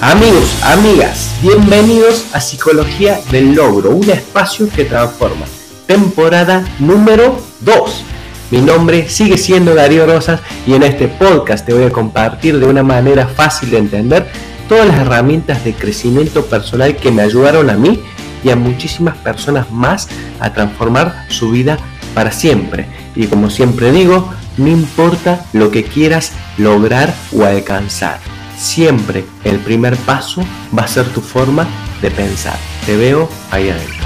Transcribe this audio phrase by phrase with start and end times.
[0.00, 5.46] Amigos, amigas, bienvenidos a Psicología del Logro, un espacio que transforma.
[5.86, 8.04] Temporada número 2.
[8.50, 12.66] Mi nombre sigue siendo Darío Rosas y en este podcast te voy a compartir de
[12.66, 14.26] una manera fácil de entender
[14.68, 18.02] todas las herramientas de crecimiento personal que me ayudaron a mí
[18.42, 20.08] y a muchísimas personas más
[20.40, 21.78] a transformar su vida
[22.14, 22.86] para siempre.
[23.14, 28.18] Y como siempre digo, no importa lo que quieras lograr o alcanzar
[28.56, 30.42] siempre el primer paso
[30.76, 31.66] va a ser tu forma
[32.00, 32.56] de pensar.
[32.86, 34.04] Te veo ahí adentro.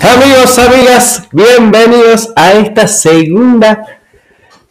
[0.00, 4.00] Amigos, amigas, bienvenidos a esta segunda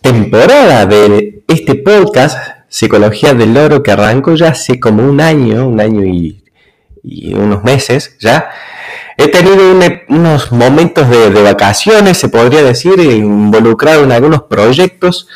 [0.02, 2.38] temporada de este podcast
[2.70, 6.42] Psicología del Oro que arrancó ya hace como un año, un año y,
[7.34, 8.50] unos meses ya.
[9.18, 9.58] He tenido
[10.10, 15.28] unos momentos de, de, vacaciones, se podría decir, involucrado en algunos proyectos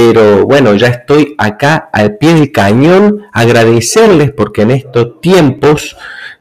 [0.00, 5.96] pero bueno, ya estoy acá al pie del cañón, agradecerles porque en estos tiempos,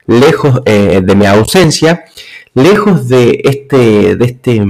[0.06, 2.06] lejos eh, de mi ausencia,
[2.54, 4.64] lejos de este, de este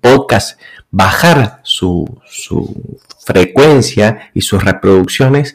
[0.00, 0.58] podcast
[0.90, 5.54] bajar su, su frecuencia y sus reproducciones,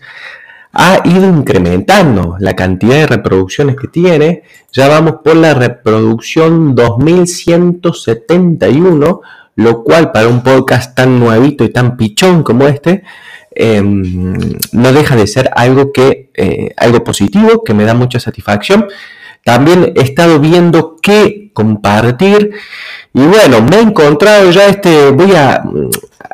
[0.71, 4.43] ha ido incrementando la cantidad de reproducciones que tiene.
[4.71, 9.21] Ya vamos por la reproducción 2171
[9.59, 13.03] lo cual para un podcast tan nuevito y tan pichón como este,
[13.53, 18.87] em, no deja de ser algo, que, eh, algo positivo, que me da mucha satisfacción.
[19.43, 22.51] También he estado viendo qué compartir
[23.13, 25.61] y bueno, me he encontrado ya este, voy a,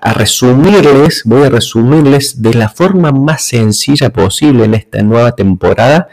[0.02, 6.10] a resumirles, voy a resumirles de la forma más sencilla posible en esta nueva temporada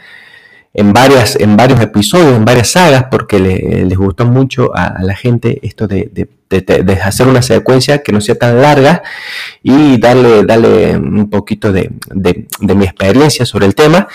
[0.75, 5.59] en, varias, en varios episodios, en varias sagas, porque les gustó mucho a, la gente
[5.61, 6.27] esto de,
[7.03, 9.03] hacer una secuencia que no sea tan larga
[9.61, 11.91] y darle, darle un poquito de,
[12.59, 14.07] mi experiencia sobre el tema.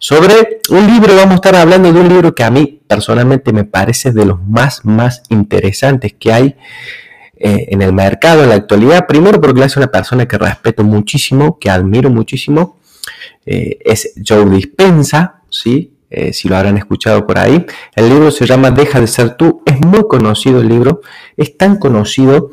[0.00, 3.64] Sobre un libro, vamos a estar hablando de un libro que a mí personalmente me
[3.64, 6.56] parece de los más, más interesantes que hay
[7.36, 9.06] eh, en el mercado en la actualidad.
[9.06, 12.80] Primero porque es una persona que respeto muchísimo, que admiro muchísimo.
[13.46, 15.94] Eh, es Joe Dispensa, ¿sí?
[16.10, 17.64] Eh, si lo habrán escuchado por ahí.
[17.94, 19.62] El libro se llama Deja de ser tú.
[19.64, 21.00] Es muy conocido el libro,
[21.36, 22.50] es tan conocido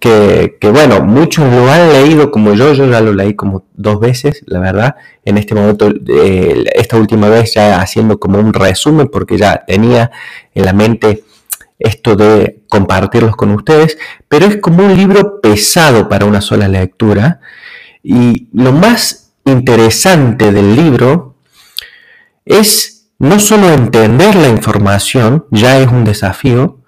[0.00, 4.42] que, bueno, muchos lo han leído como yo, yo ya lo leí como dos veces,
[4.46, 4.96] la verdad.
[5.24, 5.92] En este momento,
[6.74, 10.10] esta última vez ya haciendo como un resumen porque ya tenía
[10.54, 11.24] en la mente
[11.78, 17.40] esto de compartirlos con ustedes, pero es como un libro pesado para una sola lectura.
[18.02, 21.34] Y lo más interesante del libro
[22.48, 26.78] es no solo entender la información, ya es un desafío.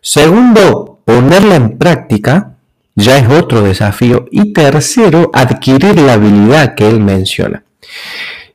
[0.00, 2.56] Segundo, ponerla en práctica,
[2.94, 4.26] ya es otro desafío.
[4.30, 7.64] Y tercero, adquirir la habilidad que él menciona.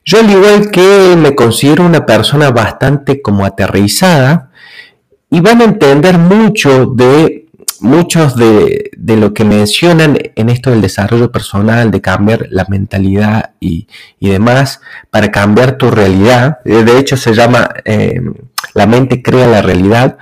[0.04, 4.50] Yo al igual que me considero una persona bastante como aterrizada
[5.30, 7.47] y van a entender mucho de
[7.80, 13.86] muchos de, lo que mencionan en esto del desarrollo personal, de cambiar la mentalidad y,
[14.20, 14.80] demás,
[15.10, 18.20] para cambiar tu realidad, eh, de hecho se llama eh,
[18.74, 20.18] La mente crea la realidad,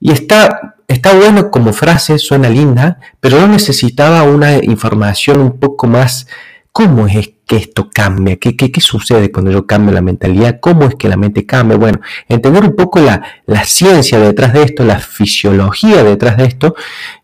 [0.00, 5.86] y está, está bueno como frase, suena linda, pero yo necesitaba una información un poco
[5.86, 6.26] más,
[6.72, 10.94] ¿cómo es que esto cambia, qué, qué, sucede cuando yo cambio la mentalidad, cómo es
[10.94, 11.76] que la mente cambia.
[11.76, 13.22] Bueno, entender un poco la,
[13.64, 16.76] ciencia detrás de esto, la fisiología detrás de esto.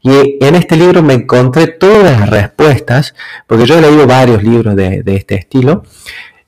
[0.03, 3.15] Y en este libro me encontré todas las respuestas,
[3.47, 5.85] porque yo he leído varios libros de, de este estilo,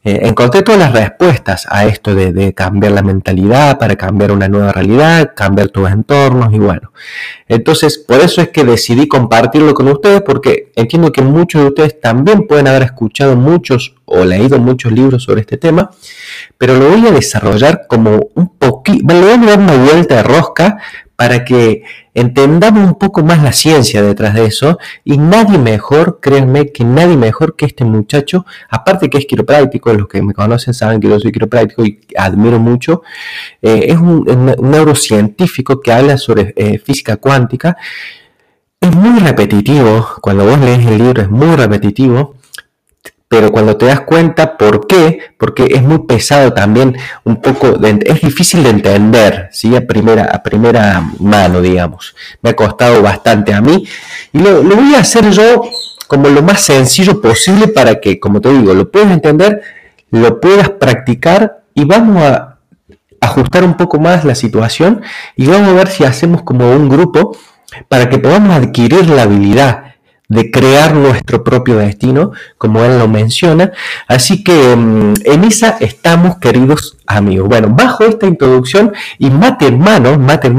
[0.05, 4.73] eh, encontré todas las respuestas a esto de, cambiar la mentalidad para cambiar una nueva
[4.73, 6.93] realidad, cambiar tus entornos y bueno.
[7.49, 12.01] Entonces, por eso es que decidí compartirlo con ustedes porque entiendo que muchos de ustedes
[12.01, 15.91] también pueden haber escuchado muchos o leído muchos libros sobre este tema,
[16.57, 20.23] pero lo voy a desarrollar como un poquito, le voy a dar una vuelta de
[20.23, 20.79] rosca
[21.19, 21.83] para que
[22.15, 27.17] entendamos un poco más la ciencia detrás de eso y nadie mejor, créanme que nadie
[27.17, 31.19] mejor que este muchacho, aparte que es quiropráctico, los que me conocen saben que yo
[31.19, 33.03] soy quiropráctico y admiro mucho,
[33.61, 37.77] eh, es un, neurocientífico que habla sobre eh, física cuántica,
[38.81, 42.37] es muy repetitivo, cuando vos lees el libro es muy repetitivo,
[43.29, 48.21] pero cuando te das cuenta por qué, porque es muy pesado también, un poco, es
[48.23, 49.77] difícil de entender, ¿sí?
[49.77, 52.17] A primera, a primera mano, digamos.
[52.41, 53.87] Me ha costado bastante a mí
[54.33, 55.63] y lo, voy a hacer yo
[56.07, 59.61] como lo más sencillo posible para que, como te digo, lo puedas entender,
[60.11, 62.57] lo puedas practicar y vamos a
[63.21, 65.03] ajustar un poco más la situación
[65.37, 67.37] y vamos a ver si hacemos como un grupo
[67.89, 69.88] para que podamos adquirir la habilidad
[70.29, 73.73] de crear nuestro propio destino, como él lo menciona.
[74.07, 77.49] Así que mm, en esa estamos, queridos amigos.
[77.49, 80.51] Bueno, bajo esta introducción y mate hermano, mate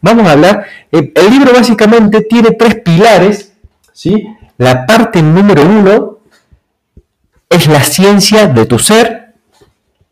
[0.00, 0.66] vamos a hablar.
[0.90, 3.52] Eh, el libro básicamente tiene tres pilares,
[3.92, 4.26] ¿sí?
[4.58, 6.18] La parte número uno
[7.48, 9.34] es la ciencia de tu ser.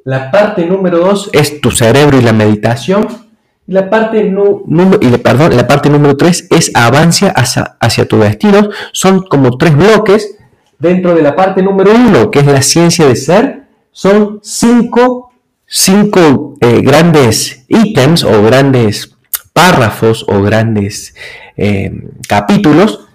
[0.05, 3.32] La parte número dos es tu cerebro y la meditación.
[3.73, 8.69] La parte, número, y perdón, la parte número 3 es avancia hacia, hacia tu destino.
[8.93, 10.37] Son como tres bloques.
[10.79, 15.33] Dentro de la parte número 1, que es la ciencia de ser, son cinco,
[15.65, 19.17] cinco eh, grandes ítems o grandes
[19.55, 21.15] párrafos o grandes
[21.57, 23.09] eh, capítulos,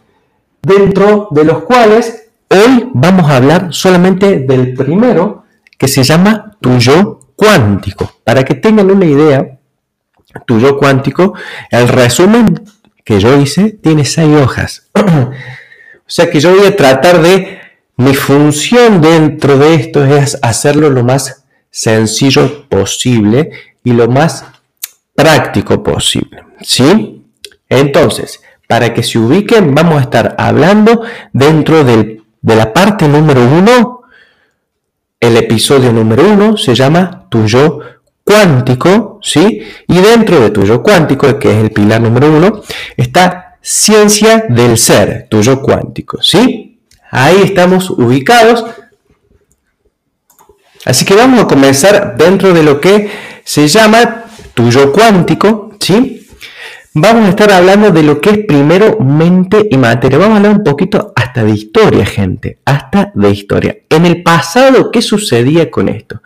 [0.63, 5.43] dentro de los cuales hoy vamos a hablar solamente del primero,
[5.77, 8.11] que se llama tu yo cuántico.
[8.23, 9.56] Para que tengan una idea,
[10.45, 11.33] tu yo cuántico,
[11.71, 12.63] el resumen
[13.03, 14.87] que yo hice tiene seis hojas.
[14.95, 15.31] o
[16.05, 17.57] sea que yo voy a tratar de,
[17.97, 23.51] mi función dentro de esto es hacerlo lo más sencillo posible
[23.83, 24.45] y lo más
[25.15, 26.43] práctico posible.
[26.61, 27.25] ¿Sí?
[27.67, 31.01] Entonces, para que se ubiquen, vamos a estar hablando
[31.33, 34.01] dentro de la parte número uno.
[35.19, 37.79] El episodio número uno se llama Tu yo
[38.27, 39.63] cuántico, ¿sí?
[39.87, 42.61] Y dentro de tu yo cuántico, que es el pilar número uno,
[42.97, 46.79] está ciencia del ser, tu yo cuántico, ¿sí?
[47.09, 48.65] Ahí estamos ubicados.
[50.85, 53.09] Así que vamos a comenzar dentro de lo que
[53.43, 56.27] se llama tu yo cuántico, ¿sí?
[56.93, 60.17] Vamos a estar hablando de lo que es primero mente y materia.
[60.17, 63.77] Vamos a hablar un poquito hasta de historia, gente, hasta de historia.
[63.89, 66.21] En el pasado, ¿qué sucedía con esto?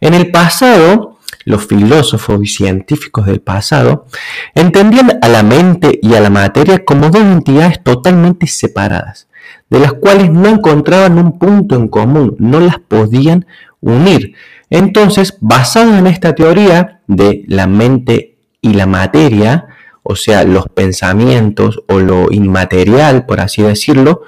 [0.00, 1.13] En el pasado,
[1.44, 4.06] los filósofos y científicos del pasado
[4.54, 9.28] entendían a la mente y a la materia como dos entidades totalmente separadas,
[9.70, 13.46] de las cuales no encontraban un punto en común, no las podían
[13.80, 14.34] unir.
[14.70, 19.66] Entonces, basado en esta teoría de la mente y la materia,
[20.02, 24.22] o sea, los pensamientos o lo inmaterial, por así decirlo,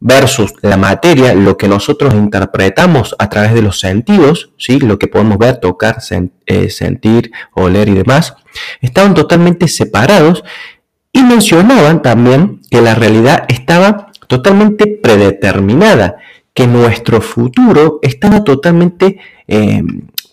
[0.00, 4.80] versus la materia, lo que nosotros interpretamos a través de los sentidos, ¿sí?
[4.80, 5.98] lo que podemos ver, tocar,
[6.46, 8.34] eh, sentir, oler y demás,
[8.80, 10.42] estaban totalmente separados
[11.12, 16.16] y mencionaban también que la realidad estaba totalmente predeterminada,
[16.54, 19.18] que nuestro futuro estaba totalmente
[19.48, 19.82] eh,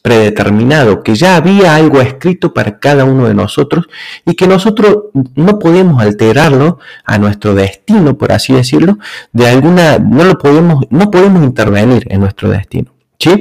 [0.07, 3.87] predeterminado, que ya había algo escrito para cada uno de nosotros
[4.25, 4.99] y que nosotros
[5.35, 8.99] no podemos alterarlo a nuestro destino, por así decirlo,
[9.33, 12.93] de alguna, no lo podemos, no podemos intervenir en nuestro destino.
[13.19, 13.31] ¿sí?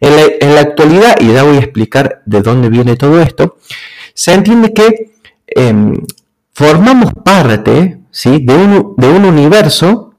[0.00, 3.58] En, la, actualidad, y ya voy a explicar de dónde viene todo esto,
[4.12, 5.12] se entiende que
[5.46, 5.94] em,
[6.52, 8.44] formamos parte ¿sí?
[8.44, 10.14] de, un, de un universo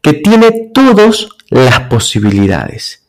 [0.00, 3.05] que tiene todas las posibilidades.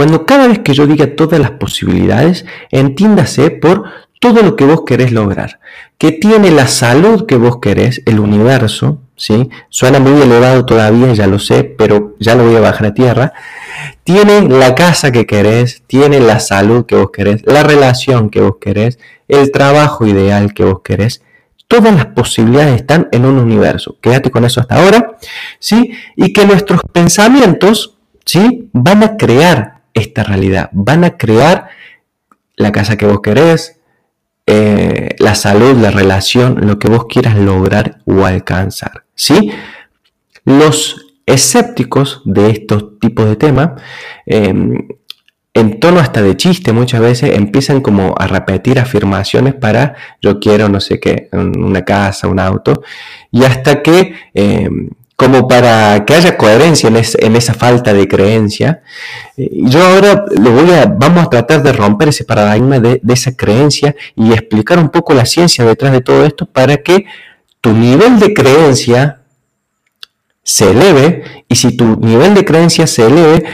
[0.00, 3.84] Cuando cada vez que yo diga todas las posibilidades, entiéndase por
[4.18, 5.60] todo lo que vos querés lograr,
[5.98, 9.50] que tiene la salud que vos querés, el universo, ¿sí?
[9.68, 13.34] Suena muy elevado todavía, ya lo sé, pero ya lo voy a bajar a tierra.
[14.02, 18.54] Tiene la casa que querés, tiene la salud que vos querés, la relación que vos
[18.58, 18.98] querés,
[19.28, 21.22] el trabajo ideal que vos querés.
[21.68, 23.98] Todas las posibilidades están en un universo.
[24.00, 25.18] Quédate con eso hasta ahora,
[25.58, 25.92] ¿sí?
[26.16, 28.70] Y que nuestros pensamientos, ¿sí?
[28.72, 30.70] Van a crear esta realidad.
[30.72, 31.68] Van a crear
[32.56, 33.80] la casa que vos querés,
[34.46, 39.04] eh, la salud, la relación, lo que vos quieras lograr o alcanzar.
[39.14, 39.52] ¿sí?
[40.44, 43.80] Los escépticos de estos tipos de temas,
[44.26, 44.88] em,
[45.54, 50.68] en tono hasta de chiste muchas veces, empiezan como a repetir afirmaciones para yo quiero
[50.68, 52.82] no sé qué, una casa, un auto,
[53.30, 54.90] y hasta que em,
[55.20, 58.80] como para que haya coherencia en, esa falta de creencia.
[59.36, 63.94] yo ahora lo voy a, vamos a tratar de romper ese paradigma de, esa creencia
[64.16, 67.04] y explicar un poco la ciencia detrás de todo esto para que
[67.60, 69.20] tu nivel de creencia
[70.42, 73.44] se eleve y si tu nivel de creencia se eleve,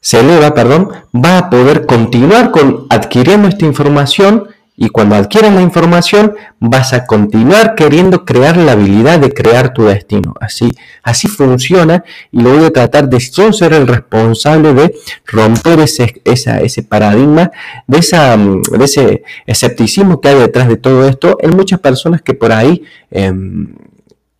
[0.00, 4.48] se eleva, perdón, va a poder continuar con adquiriendo esta información
[4.82, 9.84] y cuando adquieras la información vas a continuar queriendo crear la habilidad de crear tu
[9.84, 10.32] destino.
[10.40, 10.72] Así,
[11.02, 14.94] así funciona y lo voy a tratar de ser el responsable de
[15.26, 17.50] romper ese, ese paradigma,
[17.86, 22.32] de, esa, de ese escepticismo que hay detrás de todo esto en muchas personas que
[22.32, 22.82] por ahí...
[23.10, 23.74] Em,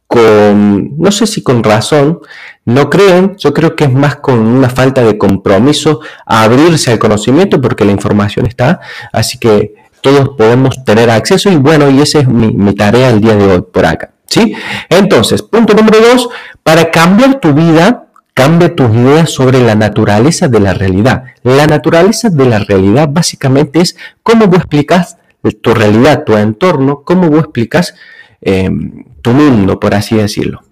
[0.07, 2.19] con, no sé si con razón,
[2.65, 6.99] no creen, yo creo que es más con una falta de compromiso a abrirse al
[6.99, 8.81] conocimiento porque la información está,
[9.13, 13.35] así que todos podemos tener acceso y bueno, y esa es mi, tarea el día
[13.35, 14.11] de hoy por acá.
[14.27, 14.55] ¿Sí?
[14.89, 16.29] Entonces, punto número dos,
[16.63, 21.25] Para cambiar tu vida, cambia tus ideas sobre la naturaleza de la realidad.
[21.43, 25.17] La naturaleza de la realidad básicamente es cómo vos explicas
[25.63, 27.95] tu realidad, tu entorno, cómo vos explicas
[28.41, 30.63] em, tu mundo, por así decirlo.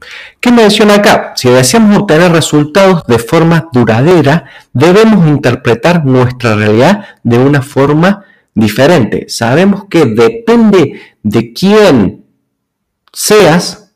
[0.41, 1.33] ¿Qué menciona acá?
[1.37, 8.25] Si deseamos obtener resultados de forma duradera, debemos interpretar nuestra realidad de una forma
[8.59, 9.27] diferente.
[9.29, 12.25] Sabemos que depende de quién
[13.13, 13.93] seas,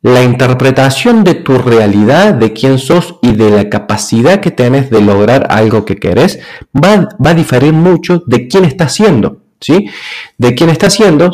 [0.00, 5.00] la interpretación de tu realidad, de quién sos y de la capacidad que tienes de
[5.00, 6.38] lograr algo que querés,
[6.72, 9.42] va, va a diferir mucho de quién estás siendo.
[9.60, 9.90] ¿Sí?
[10.36, 11.32] De quién está siendo,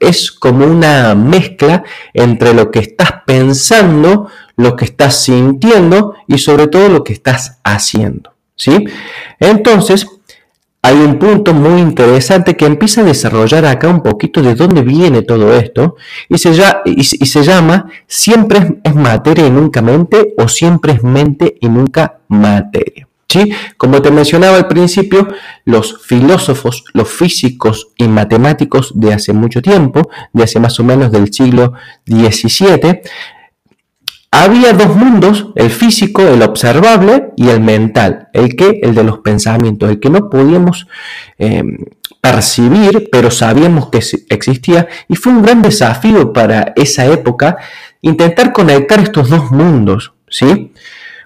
[0.00, 6.68] es como una mezcla entre lo que estás pensando, lo que estás sintiendo y sobre
[6.68, 8.86] todo lo que estás haciendo, ¿sí?
[9.38, 10.06] Entonces,
[10.88, 15.20] hay un punto muy interesante que empieza a desarrollar acá un poquito de dónde viene
[15.20, 15.96] todo esto
[16.30, 22.20] y se, llama siempre es materia y nunca mente o siempre es mente y nunca
[22.28, 23.06] materia.
[23.28, 23.52] ¿Sí?
[23.76, 25.28] Como te mencionaba al principio,
[25.66, 31.12] los filósofos, los físicos y matemáticos de hace mucho tiempo, de hace más o menos
[31.12, 31.74] del siglo
[32.06, 33.02] XVII,
[34.30, 39.18] había dos mundos, el físico, el observable y el mental, el que, el de los
[39.18, 40.86] pensamientos, el que no podíamos
[41.38, 41.62] eh,
[42.20, 47.56] percibir, pero sabíamos que existía y fue un gran desafío para esa época
[48.02, 50.72] intentar conectar estos dos mundos, ¿sí?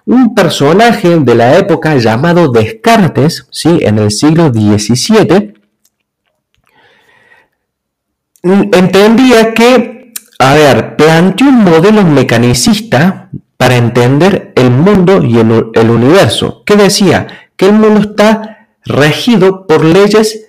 [0.05, 3.79] Un personaje de la época llamado Descartes, ¿sí?
[3.83, 5.55] En el siglo XVII,
[8.43, 10.02] entendía que
[10.43, 17.29] a ver, planteó un modelo mecanicista para entender el mundo y el, universo, que decía
[17.57, 20.49] que el mundo está regido por leyes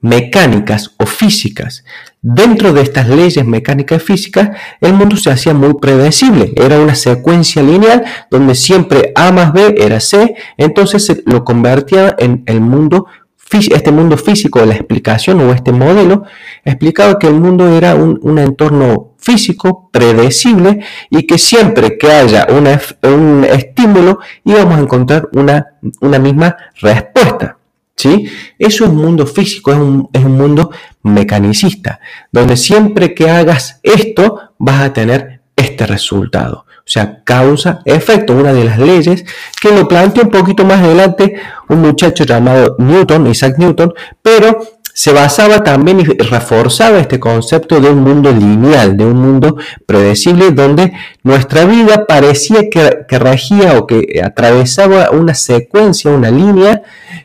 [0.00, 1.84] mecánicas o físicas.
[2.22, 6.54] Dentro de estas leyes mecánicas y físicas, el mundo se hacía muy predecible.
[6.56, 12.16] Era una secuencia lineal donde siempre A más B era C, entonces se lo convertía
[12.18, 13.04] en el mundo
[13.50, 16.24] este mundo físico, la explicación o este modelo,
[16.64, 23.44] explicaba que el mundo era un, entorno físico predecible y que siempre que haya un
[23.44, 27.58] estímulo íbamos a encontrar una, misma respuesta.
[27.96, 28.28] ¿sí?
[28.58, 29.72] Eso es un mundo físico,
[30.12, 30.70] es un mundo
[31.02, 32.00] mecanicista,
[32.32, 36.63] donde siempre que hagas esto vas a tener este resultado.
[36.86, 39.24] O sea, causa, efecto, una de las leyes
[39.58, 41.34] que lo planteó un poquito más adelante
[41.68, 44.60] un muchacho llamado Newton, Isaac Newton, pero
[44.94, 50.52] se basaba también y reforzaba este concepto de un mundo lineal, de un mundo predecible,
[50.52, 50.92] donde
[51.24, 56.82] nuestra vida parecía que, regía o que atravesaba una secuencia, una línea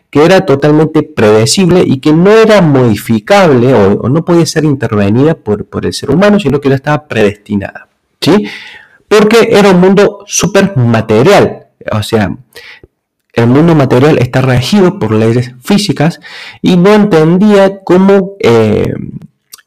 [0.10, 5.66] que era totalmente predecible y que no era modificable o, no podía ser intervenida por,
[5.66, 7.88] por, el ser humano, sino que ya estaba predestinada.
[8.20, 8.48] ¿sí?
[9.10, 11.68] Porque era un mundo súper material.
[11.92, 12.38] O sea,
[13.34, 16.20] el mundo material está regido por leyes físicas
[16.62, 18.94] y no entendía cómo eh,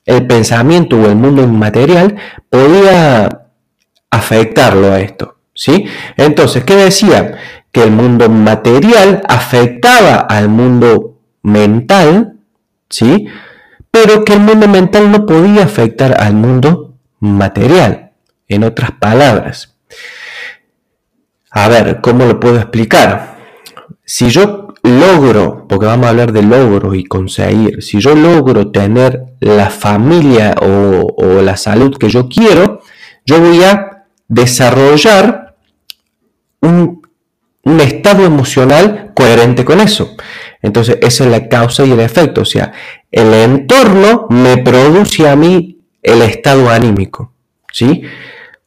[0.07, 2.17] el pensamiento o el mundo inmaterial
[2.49, 3.47] podía
[4.11, 5.37] afectarlo a esto.
[5.55, 5.87] ¿sí?
[6.17, 7.39] Entonces, ¿qué decía?
[7.71, 12.35] Que el mundo material afectaba al mundo mental,
[12.89, 13.27] ¿sí?
[13.91, 18.12] pero que el mundo mental no podía afectar al mundo material.
[18.53, 19.79] En otras palabras,
[21.51, 23.39] a ver, ¿cómo lo puedo explicar?
[24.05, 29.23] Si yo logro, porque vamos a hablar de logro y conseguir, si yo logro tener
[29.41, 32.83] la familia o, la salud que yo quiero,
[33.25, 35.57] yo voy a desarrollar
[36.61, 37.01] un,
[37.65, 40.15] un estado emocional coherente con eso.
[40.61, 42.43] Entonces, esa es la causa y el efecto.
[42.43, 42.73] O sea,
[43.11, 47.33] el entorno me produce a mí el estado anímico.
[47.73, 48.03] ¿Sí?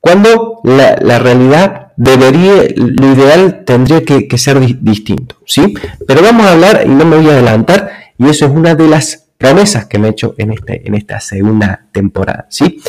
[0.06, 5.74] Cuando la, realidad debería, lo ideal tendría que, ser distinto, ¿sí?
[6.06, 8.88] Pero vamos a hablar, y no me voy a adelantar, y eso es una de
[8.88, 12.80] las promesas que me he hecho en, este, en esta segunda temporada, ¿sí?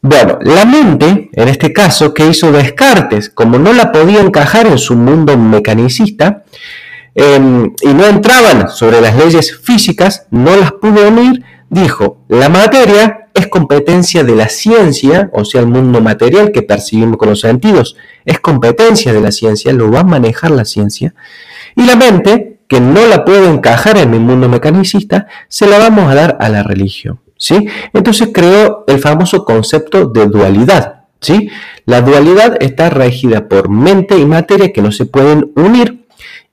[0.00, 4.78] Bueno, la mente, en este caso, que hizo Descartes, como no la podía encajar en
[4.78, 6.44] su mundo mecanicista,
[7.14, 13.28] em, y no entraban sobre las leyes físicas, no las pudo unir, dijo, la materia
[13.34, 17.96] es competencia de la ciencia, o sea, el mundo material que percibimos con los sentidos,
[18.24, 21.14] es competencia de la ciencia, lo va a manejar la ciencia,
[21.76, 26.10] y la mente, que no la puede encajar en el mundo mecanicista, se la vamos
[26.10, 27.20] a dar a la religión.
[27.36, 27.68] ¿sí?
[27.94, 31.04] Entonces creó el famoso concepto de dualidad.
[31.20, 31.50] ¿sí?
[31.86, 36.06] La dualidad está regida por mente y materia que no se pueden unir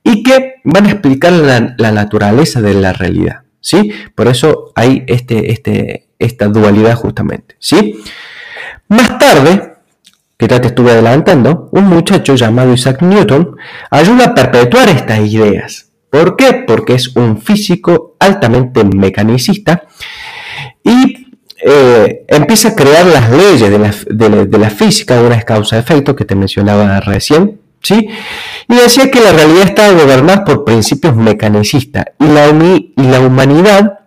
[0.04, 3.45] y que van a explicar la naturaleza de la realidad.
[3.66, 3.92] ¿Sí?
[4.14, 7.56] Por eso hay este, este, esta dualidad justamente.
[7.58, 8.00] ¿sí?
[8.88, 9.74] Más tarde,
[10.38, 13.58] que ya te estuve adelantando, un muchacho llamado Isaac Newton
[13.90, 15.90] ayuda a perpetuar estas ideas.
[16.12, 16.64] ¿Por qué?
[16.68, 19.88] Porque es un físico altamente mecanicista
[20.84, 21.26] y
[21.66, 26.36] eh, empieza a crear las leyes de la, de la física, una causa-efecto que te
[26.36, 28.10] mencionaba recién, ¿sí?
[28.68, 34.00] Y decía que la realidad estaba gobernada por principios mecanicistas y la, y la humanidad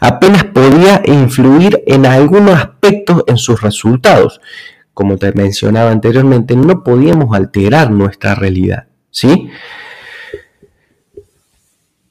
[0.00, 4.40] apenas podía influir en algunos aspectos en sus resultados.
[4.94, 9.50] Como te mencionaba anteriormente, no podíamos alterar nuestra realidad, ¿sí?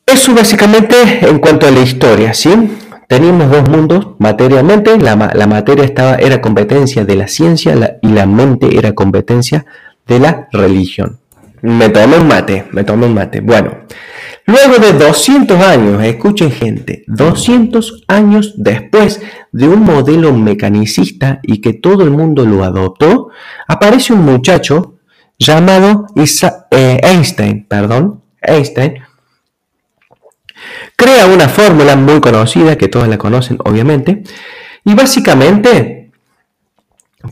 [0.05, 2.51] Eso básicamente en cuanto a la historia, ¿sí?
[3.07, 8.77] Teníamos dos mundos materialmente, la, materia estaba, era competencia de la ciencia y la mente
[8.77, 9.65] era competencia
[10.07, 11.19] de la religión.
[11.61, 13.41] Me tomé un mate, me tomé un mate.
[13.41, 13.71] Bueno,
[14.45, 19.21] luego de 200 años, escuchen gente, 200 años después
[19.51, 23.29] de un modelo mecanicista y que todo el mundo lo adoptó,
[23.67, 24.95] aparece un muchacho
[25.39, 26.07] llamado
[26.71, 28.99] eh, Einstein, perdón, Einstein,
[30.95, 34.23] crea una fórmula muy conocida, que todos la conocen obviamente,
[34.83, 36.11] y básicamente,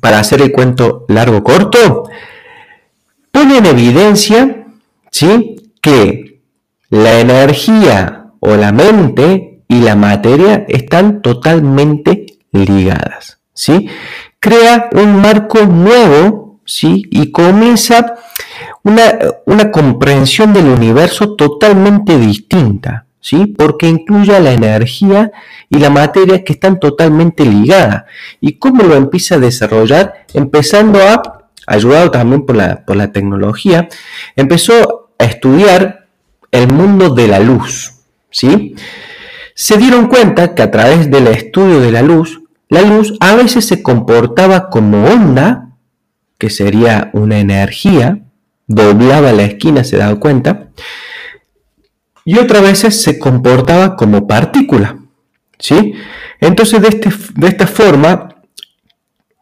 [0.02, 2.10] para hacer el cuento largo corto,
[3.44, 4.66] pone en evidencia
[5.12, 5.58] ¿sí?
[5.82, 6.40] que
[6.90, 13.40] la energía o la mente y la materia están totalmente ligadas.
[13.54, 13.90] ¿sí?
[14.40, 17.04] Crea un marco nuevo ¿sí?
[17.12, 18.16] y comienza
[18.84, 19.04] una,
[19.46, 23.06] una comprensión del universo totalmente distinta.
[23.20, 23.46] ¿Sí?
[23.46, 25.32] Porque incluye la energía
[25.70, 28.04] y la materia que están totalmente ligadas.
[28.42, 30.26] ¿Y cómo lo empieza a desarrollar?
[30.34, 31.33] Empezando a
[31.68, 33.88] ayudado también por la, por la tecnología,
[34.36, 36.08] empezó a estudiar
[36.52, 37.94] el mundo de la luz.
[38.30, 38.76] ¿sí?
[39.56, 43.66] Se dieron cuenta que a través del estudio de la luz, la luz a veces
[43.66, 45.70] se comportaba como onda,
[46.38, 48.20] que sería una energía,
[48.68, 50.70] doblaba la esquina, se daba cuenta,
[52.26, 54.98] y otras veces se comportaba como partícula.
[55.60, 55.94] ¿sí?
[56.40, 58.30] Entonces, de, este, de esta forma,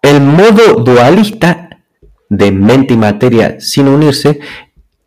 [0.01, 1.70] el modo dualista
[2.31, 4.39] de mente y materia sin unirse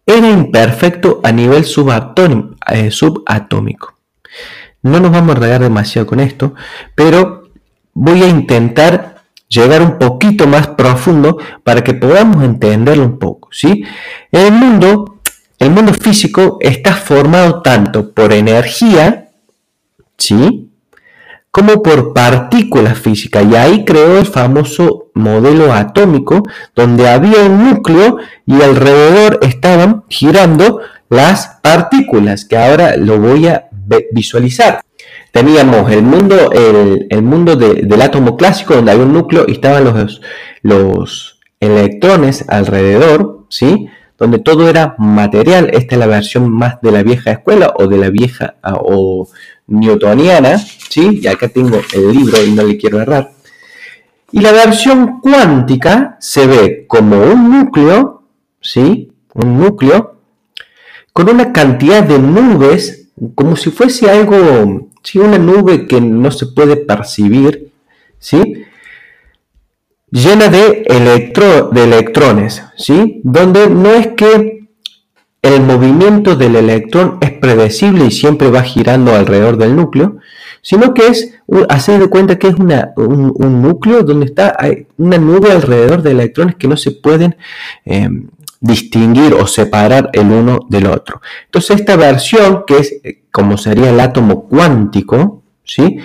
[0.05, 3.95] era imperfecto a nivel eh, subatómico.
[4.83, 6.55] No nos vamos a regar demasiado con esto,
[6.95, 7.49] pero
[7.95, 13.49] voy a intentar llegar un poquito más profundo para que podamos entenderlo un poco.
[13.53, 13.83] ¿sí?
[14.31, 15.21] El mundo,
[15.59, 19.31] el mundo físico está formado tanto por energía,
[20.19, 20.74] ¿sí?
[21.55, 23.45] Como por partículas físicas.
[23.49, 26.43] Y ahí creó el famoso modelo atómico,
[26.75, 33.69] donde había un núcleo y alrededor estaban girando las partículas, que ahora lo voy a
[34.11, 34.81] visualizar.
[35.31, 40.23] Teníamos el mundo, el, mundo del átomo clásico, donde había un núcleo y estaban los,
[40.63, 43.89] los electrones alrededor, ¿sí?
[44.19, 45.71] donde todo era material.
[45.73, 48.57] Esta es la versión más de la vieja escuela o de la vieja
[49.67, 51.21] newtoniana, ¿sí?
[51.23, 53.33] Y acá tengo el libro y no le quiero errar.
[54.33, 58.25] Y la versión cuántica se ve como un núcleo,
[58.61, 59.13] ¿sí?
[59.35, 60.17] Un núcleo
[61.13, 65.21] con una cantidad de nubes, como si fuese algo, ¿sí?
[65.21, 67.71] Una nube que no se puede percibir,
[68.19, 68.65] ¿sí?
[70.11, 73.21] Llena de, electro, de electrones, ¿sí?
[73.23, 74.64] Donde no es que
[75.45, 80.17] el movimiento del electrón es predecible y siempre va girando alrededor del núcleo,
[80.63, 81.35] sino que es
[81.69, 82.73] hacer de cuenta que es un,
[83.63, 84.57] núcleo donde está
[84.97, 87.37] una nube alrededor de electrones que no se pueden
[87.85, 88.09] eh,
[88.59, 91.21] distinguir o separar el uno del otro.
[91.45, 92.95] Entonces esta versión, que es
[93.31, 95.99] como sería el átomo cuántico, ¿sí?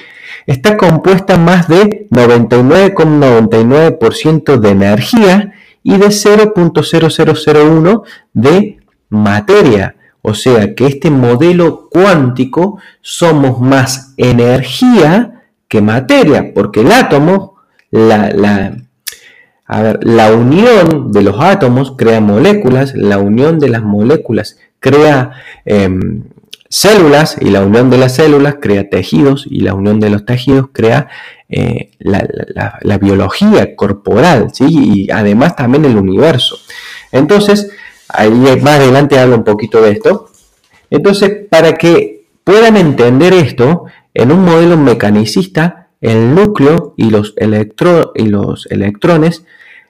[0.47, 8.78] está compuesta más de 99,99% de energía y de 0.0001 de
[9.09, 9.95] materia.
[10.21, 17.55] O sea que este modelo cuántico somos más energía que materia, porque el átomo,
[17.91, 18.77] la, la,
[20.01, 25.31] la unión de los átomos crea moléculas, la unión de las moléculas crea
[25.65, 26.23] em,
[26.69, 30.67] células y la unión de las células crea tejidos y la unión de los tejidos
[30.71, 31.07] crea
[31.49, 32.27] eh, la,
[32.81, 34.65] la, biología corporal ¿sí?
[34.69, 36.57] y además también el universo.
[37.11, 37.71] Entonces,
[38.09, 40.29] Ahí más adelante hablo un poquito de esto.
[40.89, 49.45] Entonces, para que puedan entender esto, en un modelo mecanicista, el núcleo y los, electrones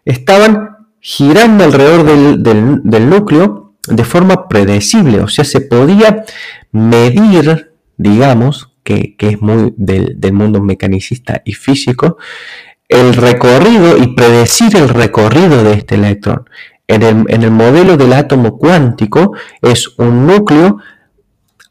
[0.06, 6.26] estaban girando alrededor del, núcleo de forma predecible, o sea, se podía
[6.72, 12.18] medir, digamos, que, es muy del, del mundo mecanicista y físico,
[12.90, 16.50] el recorrido y predecir el recorrido de este electrón.
[16.90, 20.80] En el, modelo del átomo cuántico es un núcleo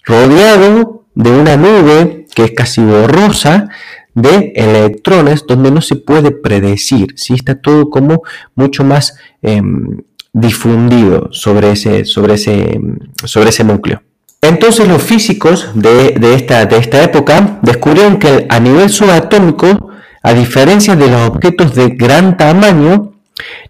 [0.05, 3.69] rodeado de una nube que es casi borrosa
[4.15, 7.35] de electrones donde no se puede predecir, ¿sí?
[7.35, 8.23] está todo como
[8.55, 10.03] mucho más em,
[10.33, 12.81] difundido sobre ese, sobre, ese,
[13.25, 14.01] sobre ese núcleo.
[14.41, 19.91] Entonces los físicos de, esta, de esta época descubrieron que a nivel subatómico,
[20.23, 23.18] a diferencia de los objetos de gran tamaño,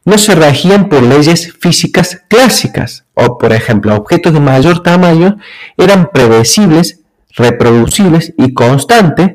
[0.04, 5.38] no se regían por leyes físicas clásicas, o por ejemplo, objetos de mayor tamaño
[5.76, 7.00] eran predecibles,
[7.36, 9.32] reproducibles y constantes,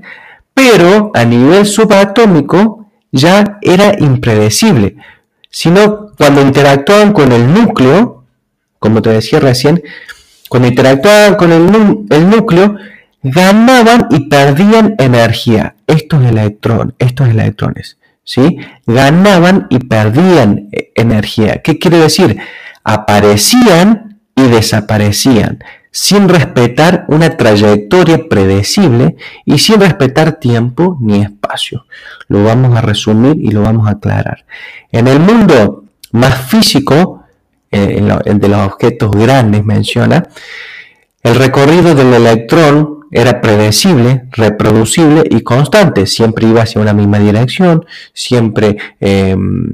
[0.54, 4.96] pero a nivel subatómico ya era impredecible,
[5.50, 8.26] sino cuando interactuaban con el núcleo,
[8.80, 9.84] como te decía recién,
[10.50, 12.76] cuando interactuaban con el, núcleo,
[13.24, 15.76] ganaban y perdían energía.
[15.88, 18.58] Estos electrones, estos electrones, ¿sí?
[18.86, 21.62] Ganaban y perdían eh, energía.
[21.62, 22.38] ¿Qué quiere decir?
[22.84, 25.60] Aparecían y desaparecían
[25.96, 31.86] sin respetar una trayectoria predecible y sin respetar tiempo ni espacio.
[32.28, 34.44] Lo vamos a resumir y lo vamos a aclarar.
[34.92, 37.24] En el mundo más físico,
[37.70, 40.28] eh, en de los objetos grandes menciona,
[41.22, 46.06] el recorrido del electrón era predecible, reproducible y constante.
[46.06, 49.69] Siempre iba hacia una misma dirección, siempre em,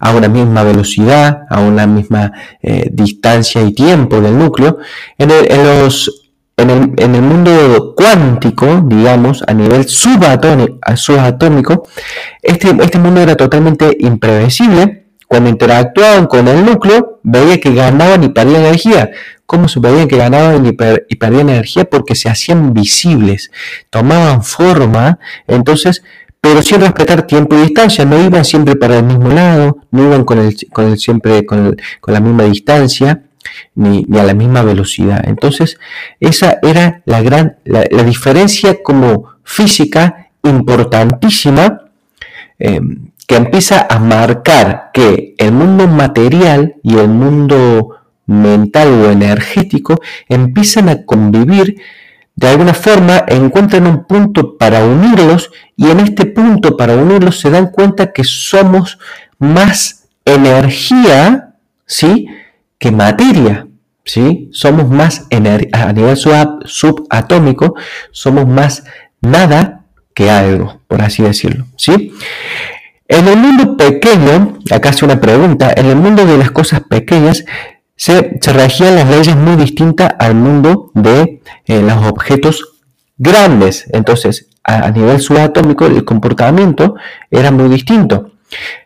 [0.00, 4.78] a una misma velocidad, a una misma eh, distancia y tiempo del núcleo.
[5.18, 11.88] En el, los, en, el, en el, mundo cuántico, digamos, a nivel subatómico,
[12.42, 15.05] este, este mundo era totalmente imprevisible.
[15.26, 19.10] Cuando interactuaban con el núcleo, veía que ganaban y perdían energía.
[19.44, 21.84] ¿Cómo se veían que ganaban y, perdían energía?
[21.84, 23.50] Porque se hacían visibles,
[23.90, 26.02] tomaban forma, entonces
[26.40, 30.24] pero sin respetar tiempo y distancia, no iban siempre para el mismo lado, no iban
[30.24, 33.22] con el, con el siempre con, la misma distancia,
[33.74, 35.24] ni, a la misma velocidad.
[35.26, 35.76] Entonces,
[36.20, 41.90] esa era la gran, la, diferencia como física importantísima
[42.60, 42.80] eh,
[43.26, 50.88] que empieza a marcar que el mundo material y el mundo mental o energético empiezan
[50.88, 51.76] a convivir
[52.36, 57.50] de alguna forma encuentran un punto para unirlos y en este punto para unirlos se
[57.50, 58.98] dan cuenta que somos
[59.38, 61.54] más energía,
[61.86, 62.26] ¿sí?
[62.78, 63.66] Que materia,
[64.04, 64.50] ¿sí?
[64.52, 65.26] Somos más
[65.72, 67.74] a nivel subatómico,
[68.10, 68.84] somos más
[69.22, 72.12] nada que algo, por así decirlo, ¿sí?
[73.08, 77.44] En el mundo pequeño, acá hace una pregunta, en el mundo de las cosas pequeñas
[77.96, 82.76] se, regían las leyes muy distintas al mundo de eh, los objetos
[83.16, 83.86] grandes.
[83.92, 86.96] Entonces, a, nivel subatómico, el comportamiento
[87.30, 88.32] era muy distinto.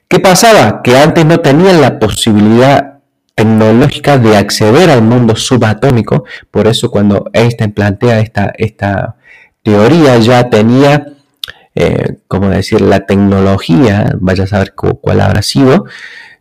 [0.09, 0.83] ¿Qué pasaba?
[0.83, 2.99] Que antes no tenían la posibilidad
[3.35, 6.25] tecnológica de acceder al mundo subatómico.
[6.51, 9.17] Por eso cuando Einstein plantea esta, esta
[9.63, 11.07] teoría ya tenía,
[11.75, 15.85] eh, como decir, la tecnología, vaya a saber cuál habrá sido,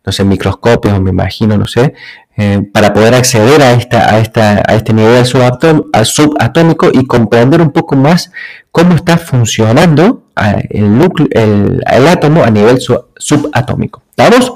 [0.04, 1.94] no sé, microscopios, me imagino, no sé,
[2.36, 7.70] eh, para poder acceder a, esta, a, esta, a este nivel subatómico y comprender un
[7.70, 8.32] poco más
[8.72, 10.24] cómo está funcionando
[10.70, 14.02] el, núcleo, el, átomo a nivel subatómico.
[14.16, 14.54] ¿Estamos?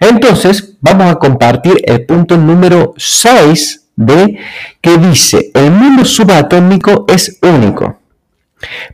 [0.00, 4.38] Entonces, vamos a compartir el punto número 6 de
[4.80, 7.98] que dice, el mundo subatómico es único.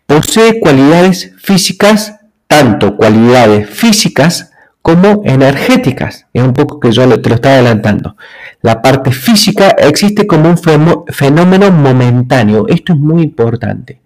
[0.06, 6.26] Posee cualidades físicas, tanto cualidades físicas como energéticas.
[6.32, 8.16] Es un poco que yo te lo estaba adelantando.
[8.60, 10.58] La parte física existe como un
[11.08, 12.66] fenómeno momentáneo.
[12.68, 14.00] Esto es muy importante.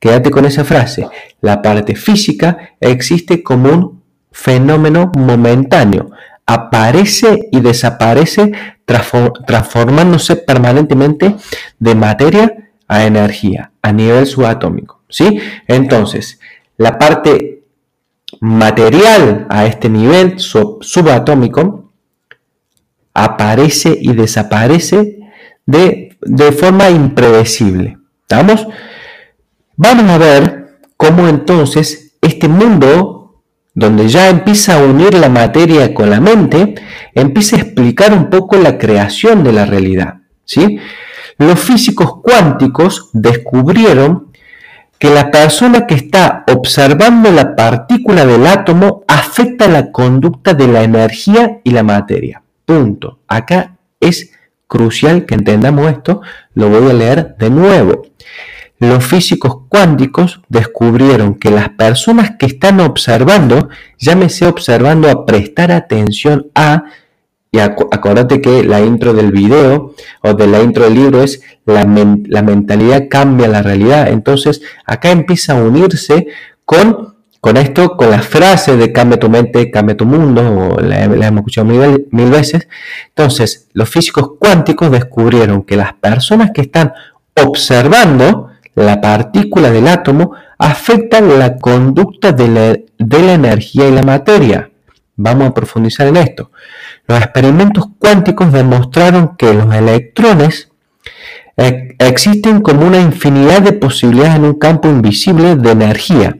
[0.00, 1.06] Quédate con esa frase.
[1.40, 6.10] La parte física existe como un fenómeno momentáneo.
[6.46, 8.52] Aparece y desaparece
[8.86, 11.36] transformándose permanentemente
[11.78, 15.02] de materia a energía a nivel subatómico.
[15.08, 15.40] ¿sí?
[15.66, 16.40] Entonces,
[16.76, 17.62] la parte
[18.40, 21.92] material a este nivel subatómico
[23.14, 25.18] aparece y desaparece
[25.66, 27.98] de, de forma impredecible.
[29.76, 33.42] Vamos a ver cómo entonces este mundo,
[33.74, 36.74] donde ya empieza a unir la materia con la mente,
[37.14, 40.18] empieza a explicar un poco la creación de la realidad.
[40.44, 40.78] ¿sí?
[41.38, 44.28] Los físicos cuánticos descubrieron
[44.98, 50.82] que la persona que está observando la partícula del átomo afecta la conducta de la
[50.82, 52.42] energía y la materia.
[52.64, 53.20] Punto.
[53.28, 54.32] Acá es
[54.66, 56.20] crucial que entendamos esto.
[56.54, 58.02] Lo voy a leer de nuevo.
[58.80, 66.46] los físicos cuánticos descubrieron que las personas que están observando, llámese observando a prestar atención
[66.54, 66.84] a,
[67.50, 71.86] y acuérdate que la intro del video o de la intro del libro es la,
[72.26, 74.08] la mentalidad cambia la realidad.
[74.08, 76.26] Entonces acá empieza a unirse
[76.64, 81.04] con con esto, con la frase de cambia tu mente, cambia tu mundo, o la,
[81.04, 82.68] hemos escuchado mil, mil, veces,
[83.08, 86.92] entonces los físicos cuánticos descubrieron que las personas que están
[87.40, 94.02] observando la partícula del átomo afectan la conducta de la, de la energía y la
[94.02, 94.70] materia.
[95.16, 96.50] Vamos a profundizar en esto.
[97.08, 100.70] Los experimentos cuánticos demostraron que los electrones
[101.56, 106.36] eh, existen como una infinidad de posibilidades en un campo invisible de energía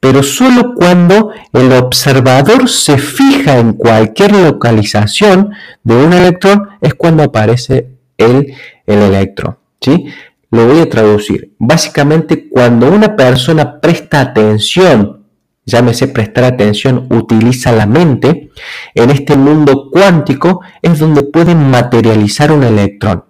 [0.00, 5.50] pero solo cuando el observador se fija en cualquier localización
[5.82, 8.54] de un electrón es cuando aparece el,
[8.86, 9.58] el electrón.
[9.80, 10.06] ¿sí?
[10.50, 11.54] Lo voy a traducir.
[11.58, 15.21] Básicamente, cuando una persona presta atención,
[15.64, 18.50] llámese prestar atención, utiliza la mente,
[18.94, 23.24] en este mundo cuántico es donde pueden materializar un electrón.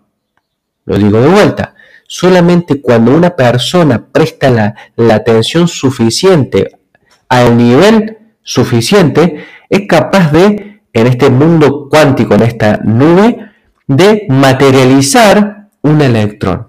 [0.85, 1.75] Lo digo de vuelta
[2.13, 6.79] solamente cuando una persona presta la, atención suficiente
[7.27, 13.49] al nivel suficiente, es capaz de, en este mundo cuántico, en esta nube,
[13.87, 16.69] de materializar un electrón.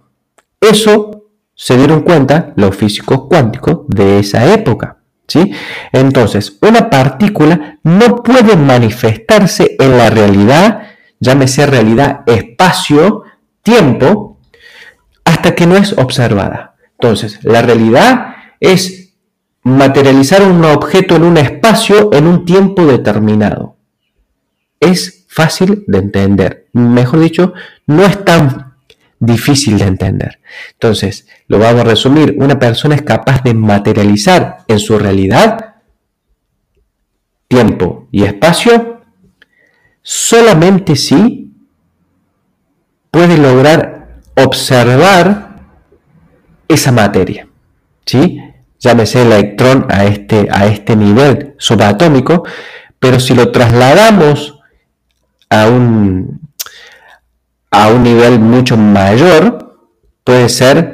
[0.61, 5.02] Eso se dieron cuenta los físicos cuánticos de esa época.
[5.27, 5.51] ¿Sí?
[5.91, 10.83] Entonces, una partícula no puede manifestarse en la realidad,
[11.19, 13.23] llámese realidad espacio,
[13.61, 14.39] tiempo,
[15.23, 16.75] hasta que no es observada.
[16.99, 19.13] Entonces, la realidad es
[19.63, 23.77] materializar un objeto en un espacio en un tiempo determinado.
[24.79, 26.67] Es fácil de entender.
[26.73, 27.53] Mejor dicho,
[27.87, 28.75] no es tan
[29.19, 30.39] difícil de entender.
[30.73, 32.35] Entonces, lo vamos a resumir.
[32.39, 35.75] Una persona es capaz de materializar en su realidad
[37.47, 39.01] tiempo y espacio
[40.01, 41.51] solamente si
[43.11, 45.69] puede lograr observar
[46.67, 47.47] esa materia.
[48.05, 48.39] ¿sí?
[48.79, 52.43] Llámese electrón a este, a este nivel subatómico,
[52.99, 54.59] pero si lo trasladamos
[55.49, 56.41] a un,
[57.71, 59.77] a un nivel mucho mayor,
[60.23, 60.92] puede ser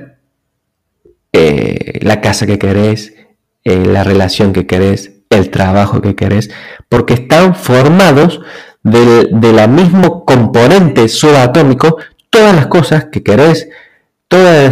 [1.33, 3.13] eh, la casa que querés,
[3.63, 6.49] eh, la relación que querés, el trabajo que querés,
[6.87, 8.41] porque están formados
[8.83, 11.97] del, de la mismo componente subatómico
[12.29, 13.69] todas las cosas que querés,
[14.27, 14.69] todo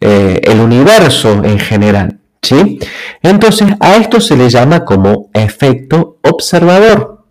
[0.00, 2.18] eh, el universo en general.
[2.40, 2.78] ¿sí?
[3.22, 7.24] Entonces a esto se le llama como efecto observador.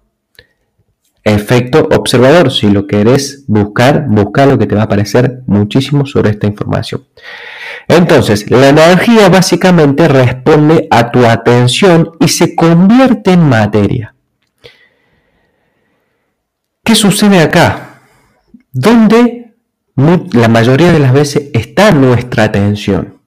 [1.23, 6.31] Efecto observador, si lo querés buscar, busca lo que te va a aparecer muchísimo sobre
[6.31, 7.05] esta información.
[7.91, 14.15] Entonces, la energía básicamente responde a tu atención y se convierte en materia.
[16.83, 18.01] ¿Qué sucede acá?
[18.71, 19.41] ¿Dónde
[19.95, 23.19] la mayoría de las veces está nuestra atención.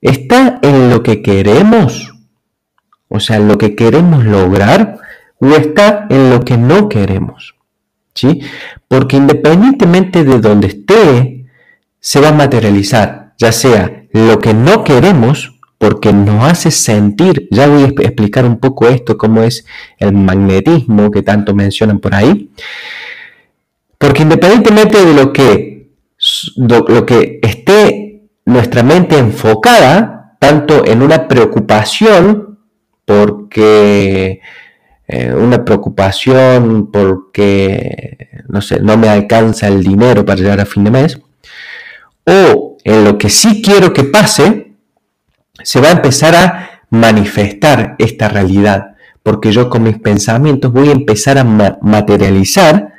[0.00, 2.14] ¿Está en lo que queremos?
[3.08, 4.98] O sea, lo que queremos lograr
[5.38, 7.54] o está en lo que no queremos.
[8.14, 8.40] ¿Sí?
[8.88, 11.46] Porque independientemente de donde esté,
[12.00, 17.66] se va a materializar, ya sea lo que no queremos, porque nos hace sentir, ya
[17.68, 19.66] voy a explicar un poco esto, cómo es
[19.98, 22.50] el magnetismo que tanto mencionan por ahí,
[23.98, 25.76] porque independientemente de lo que
[26.56, 28.06] lo que esté
[28.46, 32.58] nuestra mente enfocada tanto en una preocupación
[33.04, 34.40] porque
[35.08, 40.84] eh, una preocupación porque no sé no me alcanza el dinero para llegar a fin
[40.84, 41.20] de mes
[42.26, 44.72] o en lo que sí quiero que pase
[45.62, 50.92] se va a empezar a manifestar esta realidad porque yo con mis pensamientos voy a
[50.92, 52.92] empezar a materializar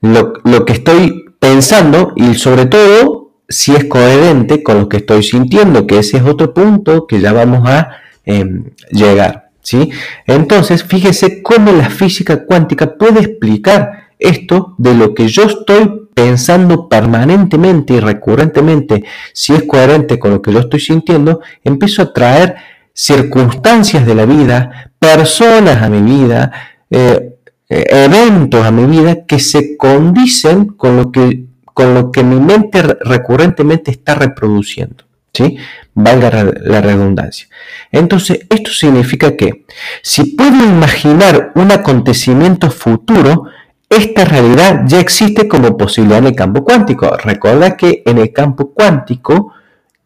[0.00, 5.24] lo, lo que estoy pensando y sobre todo si es coherente con lo que estoy
[5.24, 9.50] sintiendo, que ese es otro punto que ya vamos a em, llegar.
[9.60, 9.90] ¿sí?
[10.26, 16.88] Entonces, fíjese cómo la física cuántica puede explicar esto de lo que yo estoy pensando
[16.88, 22.56] permanentemente y recurrentemente, si es coherente con lo que yo estoy sintiendo, empiezo a traer
[22.92, 26.52] circunstancias de la vida, personas a mi vida,
[26.90, 27.36] eh,
[27.68, 32.38] eh, eventos a mi vida que se condicen con lo que, con lo que mi
[32.38, 35.04] mente recurrentemente está reproduciendo.
[35.34, 35.56] ¿Sí?
[35.94, 37.46] Valga la redundancia.
[37.90, 39.64] Entonces, esto significa que
[40.02, 43.44] si puedo imaginar un acontecimiento futuro,
[43.92, 47.16] esta realidad ya existe como posibilidad en el campo cuántico.
[47.16, 49.52] Recuerda que en el campo cuántico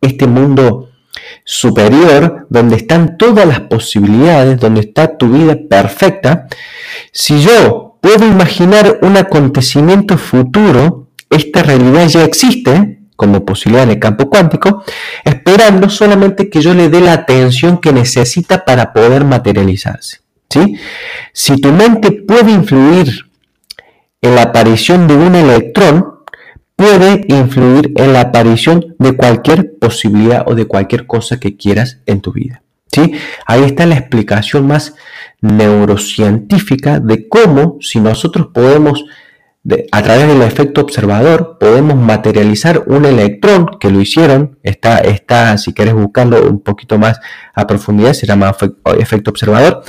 [0.01, 0.91] este mundo
[1.45, 6.47] superior, donde están todas las posibilidades, donde está tu vida perfecta,
[7.13, 13.99] si yo puedo imaginar un acontecimiento futuro, esta realidad ya existe como posibilidad en el
[13.99, 14.85] campo cuántico,
[15.25, 20.21] esperando solamente que yo le dé la atención que necesita para poder materializarse.
[20.51, 20.77] ¿sí?
[21.33, 23.26] Si tu mente puede influir
[24.35, 26.17] la aparición de un electrón,
[26.77, 32.21] puede influir en la aparición de cualquier posibilidad o de cualquier cosa que quieras en
[32.21, 32.63] tu vida.
[32.93, 33.13] ¿sí?
[33.47, 34.95] Ahí está la explicación más
[35.41, 39.07] neurocientífica de cómo si nosotros podemos,
[39.91, 45.73] a través del efecto observador, podemos materializar un electrón, que lo hicieron, está, está si
[45.73, 47.19] quieres buscarlo un poquito más
[47.55, 48.55] a profundidad, se llama
[48.99, 49.83] efecto observador,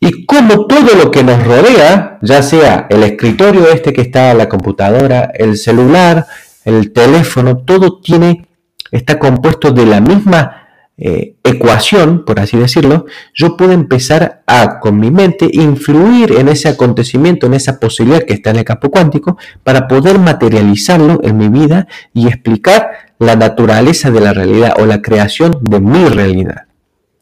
[0.00, 4.48] y como todo lo que nos rodea, ya sea el escritorio este que está, la
[4.48, 6.26] computadora, el celular,
[6.64, 8.46] el teléfono, todo tiene,
[8.90, 10.64] está compuesto de la misma
[10.96, 16.68] eh, ecuación, por así decirlo, yo puedo empezar a, con mi mente, influir en ese
[16.68, 21.48] acontecimiento, en esa posibilidad que está en el campo cuántico, para poder materializarlo en mi
[21.48, 26.66] vida y explicar la naturaleza de la realidad o la creación de mi realidad.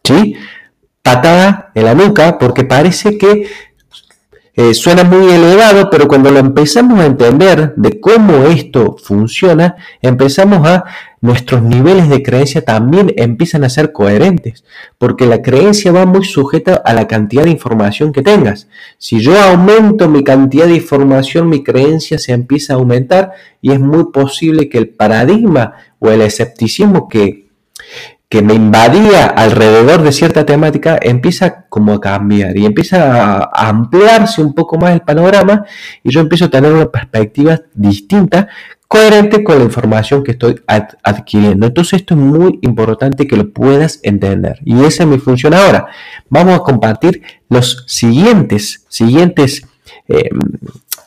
[0.05, 0.37] ¿Sí?
[1.15, 3.47] Patada en la nuca porque parece que
[4.55, 10.67] eh, suena muy elevado, pero cuando lo empezamos a entender de cómo esto funciona, empezamos
[10.69, 10.85] a,
[11.23, 14.65] nuestros niveles de creencia también empiezan a ser coherentes,
[14.99, 18.69] porque la creencia va muy sujeta a la cantidad de información que tengas.
[18.99, 23.79] Si yo aumento mi cantidad de información, mi creencia se empieza a aumentar y es
[23.79, 27.47] muy posible que el paradigma o el escepticismo que
[28.33, 34.41] que me invadía alrededor de cierta temática empieza como a cambiar y empieza a ampliarse
[34.41, 35.67] un poco más el panorama
[36.03, 38.49] y yo empiezo a tener una perspectiva distinta,
[38.89, 41.67] coherente con la información que estoy adquiriendo.
[41.67, 45.89] Entonces esto es muy importante que lo puedas entender y esa es mi función ahora.
[46.31, 49.67] Vamos a compartir los siguientes, siguientes
[50.09, 50.31] eh,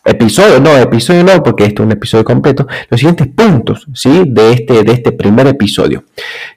[0.06, 4.24] episodio, no, episodio no, porque esto es un episodio completo, los siguientes puntos, ¿sí?
[4.28, 6.06] De este, de este primer episodio,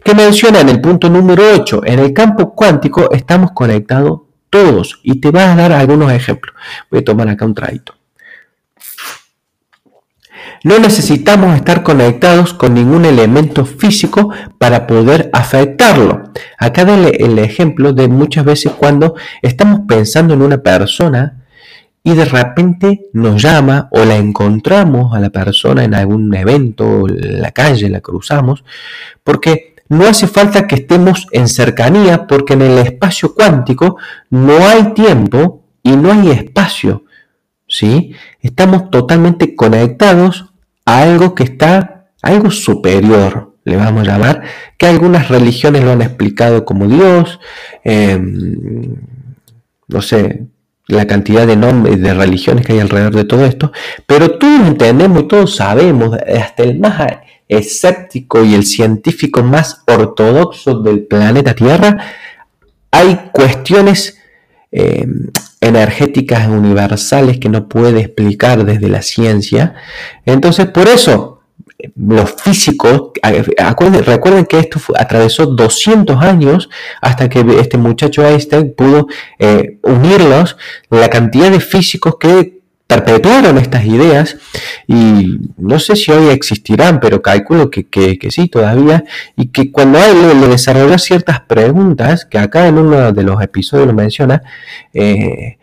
[0.05, 5.21] que menciona en el punto número 8, en el campo cuántico estamos conectados todos, y
[5.21, 6.55] te vas a dar algunos ejemplos.
[6.91, 7.95] Voy a tomar acá un traguito.
[10.65, 16.33] No necesitamos estar conectados con ningún elemento físico para poder afectarlo.
[16.59, 21.38] Acá el ejemplo de muchas veces cuando estamos pensando en una persona
[22.09, 27.43] y de repente nos llama o la encontramos a la persona en algún evento, en
[27.43, 28.65] la calle, la cruzamos,
[29.23, 33.99] porque no hace falta que estemos en cercanía, porque en el espacio cuántico
[34.31, 37.05] no hay tiempo y no hay espacio.
[37.67, 38.15] ¿sí?
[38.41, 40.47] Estamos totalmente conectados
[40.87, 44.45] a algo que está, algo superior, le vamos a llamar,
[44.79, 47.39] que algunas religiones lo han explicado como Dios,
[47.85, 48.97] em,
[49.89, 50.49] no sé,
[50.89, 53.73] la cantidad de nombres, de religiones que hay alrededor de todo esto,
[54.07, 60.81] pero todos entendemos y todos sabemos, hasta el más escéptico y el científico más ortodoxo
[60.81, 61.97] del planeta Tierra,
[62.91, 64.19] hay cuestiones
[64.73, 65.07] eh,
[65.61, 69.75] energéticas universales que no puede explicar desde la ciencia.
[70.25, 71.38] Entonces, por eso,
[71.95, 73.13] los físicos,
[74.05, 76.69] recuerden que esto atravesó 200 años
[77.01, 79.07] hasta que este muchacho Einstein pudo
[79.39, 80.57] eh, unirlos,
[80.91, 84.39] la cantidad de físicos que perpetuaron estas ideas
[84.89, 89.05] y no sé si hoy existirán, pero calculo que, que, sí todavía
[89.37, 93.87] y que cuando él le, desarrolló ciertas preguntas, que acá en uno de los episodios
[93.87, 94.43] lo menciona,
[94.95, 95.59] eh,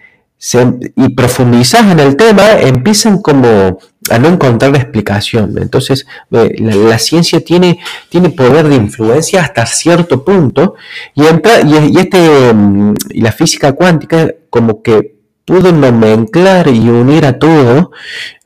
[0.95, 5.55] y profundizas en el tema, empiezan como a no encontrar la explicación.
[5.57, 10.75] Entonces, eh, la, ciencia tiene, tiene poder de influencia hasta cierto punto
[11.13, 15.15] y, entra, y, este, mm, y la física cuántica como que
[15.45, 17.91] pudo nomenclar y unir a todo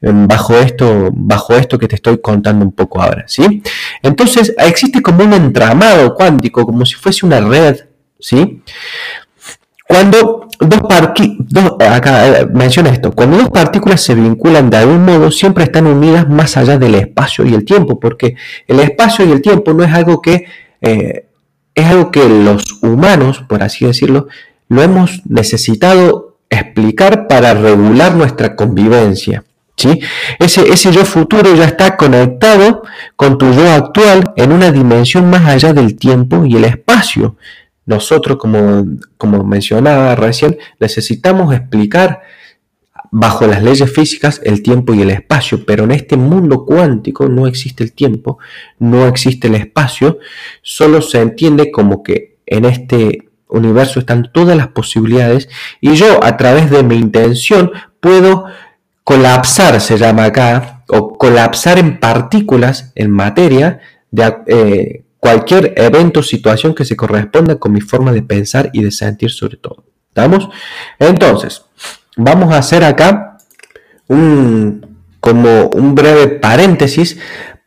[0.01, 3.63] em, bajo esto, bajo esto que te estoy contando un poco ahora, ¿sí?
[4.03, 7.77] Entonces, existe como un entramado cuántico, como si fuese una red,
[8.19, 8.61] ¿sí?
[9.89, 10.81] Cuando dos,
[11.39, 15.87] dos acá eh, menciona esto, cuando dos partículas se vinculan de algún modo, siempre están
[15.87, 18.35] unidas más allá del espacio y el tiempo, porque
[18.67, 20.45] el espacio y el tiempo no es algo que
[20.81, 21.25] eh,
[21.73, 24.27] es algo que los humanos, por así decirlo,
[24.67, 29.43] lo hemos necesitado explicar para regular nuestra convivencia.
[29.75, 30.01] ¿sí?
[30.37, 32.83] Ese, ese yo futuro ya está conectado
[33.15, 37.37] con tu yo actual en una dimensión más allá del tiempo y el espacio
[37.89, 38.85] nosotros, como,
[39.17, 42.21] como mencionaba recién, necesitamos explicar
[43.09, 47.47] bajo las leyes físicas el tiempo y el espacio, pero en este mundo cuántico no
[47.47, 48.37] existe el tiempo,
[48.77, 50.19] no existe el espacio,
[50.61, 55.49] solo se entiende como que en este universo están todas las posibilidades
[55.81, 58.45] y yo a través de mi intención puedo
[59.03, 63.79] colapsar, se llama acá, o colapsar en partículas, en materia,
[64.11, 68.83] de eh, cualquier evento o situación que se corresponda con mi forma de pensar y
[68.83, 69.83] de sentir sobre todo.
[70.09, 70.49] ¿Estamos?
[70.97, 71.63] Entonces,
[72.17, 73.37] vamos a hacer acá
[74.07, 77.17] un, como un breve paréntesis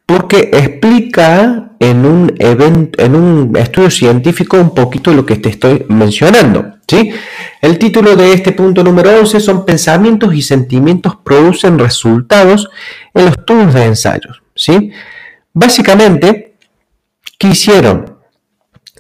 [0.07, 5.85] porque explica en un, evento, en un estudio científico un poquito lo que te estoy
[5.89, 6.77] mencionando.
[6.87, 7.11] ¿sí?
[7.61, 12.69] El título de este punto número 11 son pensamientos y sentimientos producen resultados
[13.15, 14.43] en los tubos de ensayos.
[14.55, 14.93] ¿sí?
[15.53, 16.52] Básicamente,
[17.43, 18.19] ¿qué hicieron?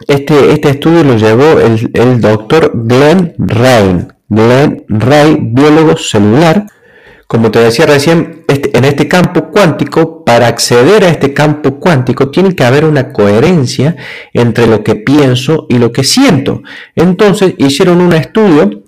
[0.08, 4.12] Este, este estudio lo llevó el, el doctor Glenn Rain.
[4.28, 6.66] Glenn Ray, biólogo celular.
[7.28, 12.30] Como te decía recién, este, en este campo cuántico, para acceder a este campo cuántico,
[12.30, 13.94] tiene que haber una coherencia
[14.32, 16.62] entre lo que pienso y lo que siento.
[16.96, 18.82] Entonces hicieron un estudio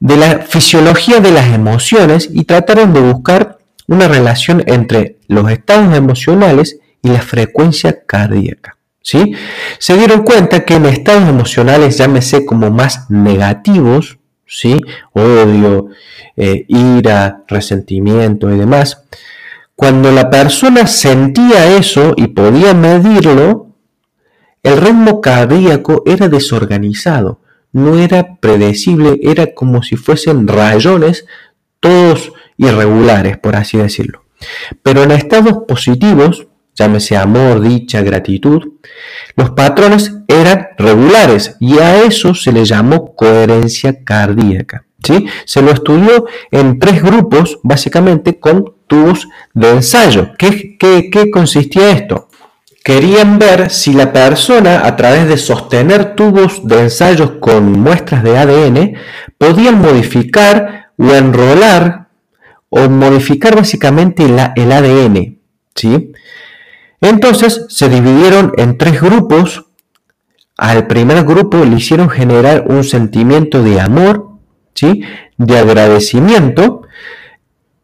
[0.00, 5.96] de la fisiología de las emociones y trataron de buscar una relación entre los estados
[5.96, 8.77] emocionales y la frecuencia cardíaca.
[9.02, 9.34] ¿Sí?
[9.78, 14.80] Se dieron cuenta que en estados emocionales, llámese como más negativos, ¿sí?
[15.12, 15.88] Odio,
[16.36, 19.04] eh, ira, resentimiento y demás.
[19.76, 23.68] Cuando la persona sentía eso y podía medirlo,
[24.62, 27.40] el ritmo cardíaco era desorganizado,
[27.72, 31.26] no era predecible, era como si fuesen rayones
[31.80, 34.24] todos irregulares, por así decirlo.
[34.82, 38.62] Pero en estados positivos, llámese amor, dicha, gratitud,
[39.36, 44.84] los patrones eran regulares y a eso se le llamó coherencia cardíaca.
[45.02, 45.26] ¿sí?
[45.44, 50.30] Se lo estudió en tres grupos, básicamente con tubos de ensayo.
[50.38, 52.28] ¿Qué, consistía esto?
[52.84, 58.38] Querían ver si la persona, a través de sostener tubos de ensayos con muestras de
[58.38, 58.94] ADN,
[59.36, 62.08] podían modificar o enrolar
[62.70, 65.38] o modificar básicamente el ADN.
[65.74, 66.12] ¿sí?
[67.00, 69.66] Entonces se dividieron en tres grupos.
[70.56, 74.30] Al primer grupo le hicieron generar un sentimiento de amor,
[74.74, 75.02] ¿sí?
[75.36, 76.82] de agradecimiento,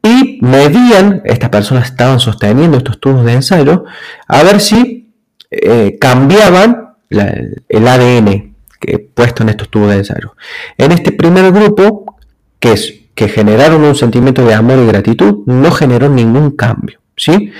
[0.03, 3.85] y medían, estas personas estaban sosteniendo estos tubos de ensayo,
[4.29, 5.15] a ver si
[5.51, 10.37] eh, cambiaban el ADN que, puesto en estos tubos de ensayo.
[10.77, 12.19] En este primer grupo,
[12.59, 17.01] que, es, que generaron un sentimiento de amor y gratitud, no generó ningún cambio.
[17.25, 17.53] ¿Sí?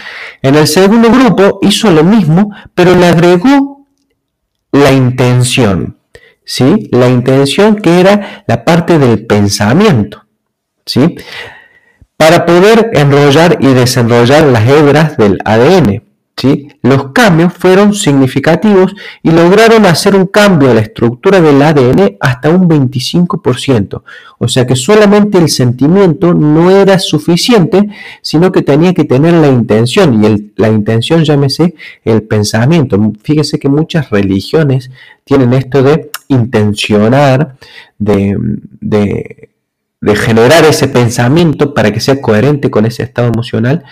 [0.43, 3.87] En el segundo grupo hizo lo mismo, pero le agregó
[4.73, 5.99] la intención,
[6.45, 6.89] ¿sí?
[6.93, 10.27] La intención que era la parte del pensamiento,
[10.85, 11.17] ¿sí?
[12.17, 16.04] Para poder enrollar y desenrollar las hebras del ADN.
[16.83, 22.51] Los cambios fueron significativos y lograron hacer un cambio a la estructura del ADN hasta
[22.51, 24.03] un 25%.
[24.39, 27.89] O sea que solamente el sentimiento no era suficiente,
[28.21, 30.23] sino que tenía que tener la intención.
[30.23, 31.75] Y la intención, llámese
[32.05, 33.01] el pensamiento.
[33.23, 34.91] Fíjese que muchas religiones
[35.25, 37.57] tienen esto de intencionar,
[37.99, 38.37] de,
[38.81, 43.85] de generar ese pensamiento para que sea coherente con ese estado emocional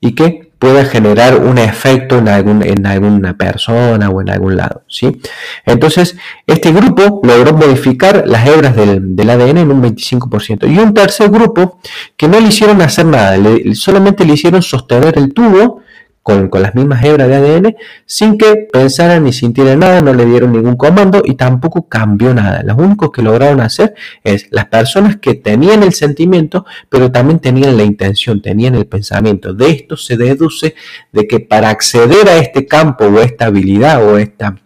[0.00, 4.82] y que puede generar un efecto en, algún, en alguna persona o en algún lado.
[4.88, 5.20] ¿sí?
[5.64, 10.70] Entonces, este grupo logró modificar las hebras del, ADN en un 25%.
[10.72, 11.78] Y un tercer grupo
[12.16, 13.36] que no le hicieron hacer nada,
[13.74, 15.82] solamente le hicieron sostener el tubo
[16.26, 20.50] con, las mismas hebras de ADN sin que pensaran ni sintieran nada, no le dieron
[20.50, 22.64] ningún comando y tampoco cambió nada.
[22.64, 27.76] Lo único que lograron hacer es las personas que tenían el sentimiento, pero también tenían
[27.76, 29.54] la intención, tenían el pensamiento.
[29.54, 30.74] De esto se deduce
[31.12, 34.56] de que para acceder a este campo o esta habilidad o esta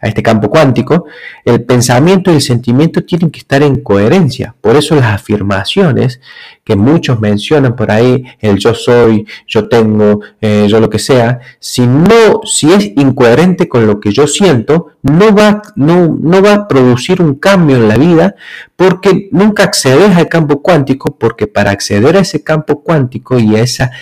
[0.00, 1.06] a este campo cuántico,
[1.44, 4.54] el pensamiento y el sentimiento tienen que estar en coherencia.
[4.60, 6.20] Por eso las afirmaciones
[6.64, 11.38] que muchos mencionan por ahí, el yo soy, yo tengo, eh, yo lo que sea,
[11.60, 16.54] si no, si es incoherente con lo que yo siento, no va, no, no va
[16.54, 18.34] a producir un cambio en la vida
[18.74, 23.60] porque nunca accedes al campo cuántico, porque para acceder a ese campo cuántico y a
[23.60, 23.92] esa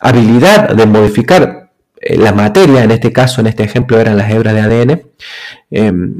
[0.00, 1.65] habilidad de modificar
[2.10, 5.02] la materia, en este caso, en este ejemplo eran las hebras de ADN,
[5.70, 6.14] em,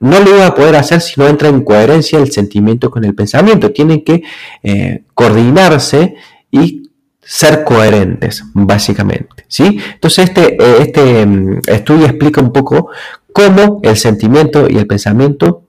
[0.00, 3.14] no lo iba a poder hacer si no entra en coherencia el sentimiento con el
[3.14, 3.70] pensamiento.
[3.70, 4.24] Tienen que
[4.64, 6.16] eh, coordinarse
[6.50, 9.44] y ser coherentes, básicamente.
[9.46, 9.78] ¿sí?
[9.94, 12.90] Entonces, este, eh, este em, estudio explica un poco
[13.32, 15.62] cómo el sentimiento y el pensamiento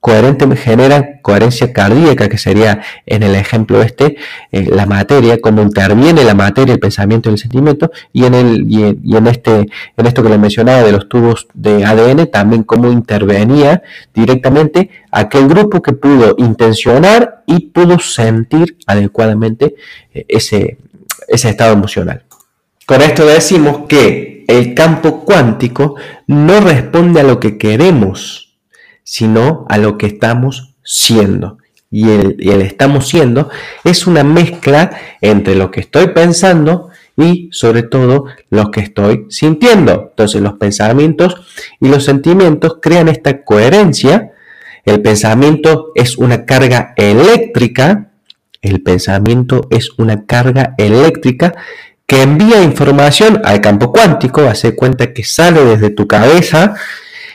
[0.00, 4.16] coherente generan coherencia cardíaca, que sería en el ejemplo este,
[4.50, 8.64] eh, la materia, cómo interviene la materia, el pensamiento y el sentimiento, y en, el,
[8.68, 12.90] y en, este, en esto que le mencionaba de los tubos de ADN, también cómo
[12.90, 13.82] intervenía
[14.14, 19.74] directamente aquel grupo que pudo intencionar y pudo sentir adecuadamente
[20.14, 20.78] eh, ese,
[21.28, 22.22] ese estado emocional.
[22.86, 25.94] Con esto decimos que el campo cuántico
[26.26, 28.49] no responde a lo que queremos,
[29.10, 31.58] sino a lo que estamos siendo.
[31.90, 33.50] Y el, estamos siendo
[33.82, 40.10] es una mezcla entre lo que estoy pensando y sobre todo lo que estoy sintiendo.
[40.10, 41.40] Entonces los pensamientos
[41.80, 44.30] y los sentimientos crean esta coherencia.
[44.84, 48.12] El pensamiento es una carga eléctrica.
[48.62, 51.56] El pensamiento es una carga eléctrica
[52.06, 54.42] que envía información al campo cuántico.
[54.42, 56.76] Hace cuenta que sale desde tu cabeza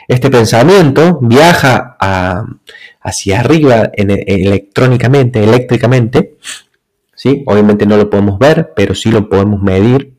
[0.07, 1.97] este pensamiento viaja
[3.01, 6.35] hacia arriba electrónicamente, eléctricamente.
[7.15, 7.43] ¿sí?
[7.45, 10.13] Obviamente no lo podemos ver, pero sí lo podemos medir.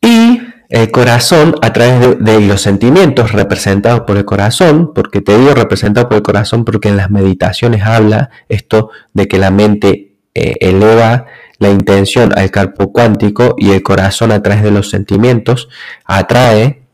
[0.00, 5.54] Y el corazón, a través de, los sentimientos representados por el corazón, porque te digo
[5.54, 10.54] representado por el corazón porque en las meditaciones habla esto de que la mente eh,
[10.60, 11.26] eleva
[11.58, 15.68] la intención al campo cuántico y el corazón a través de los sentimientos
[16.04, 16.85] atrae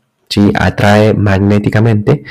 [0.55, 2.23] atrae magnéticamente,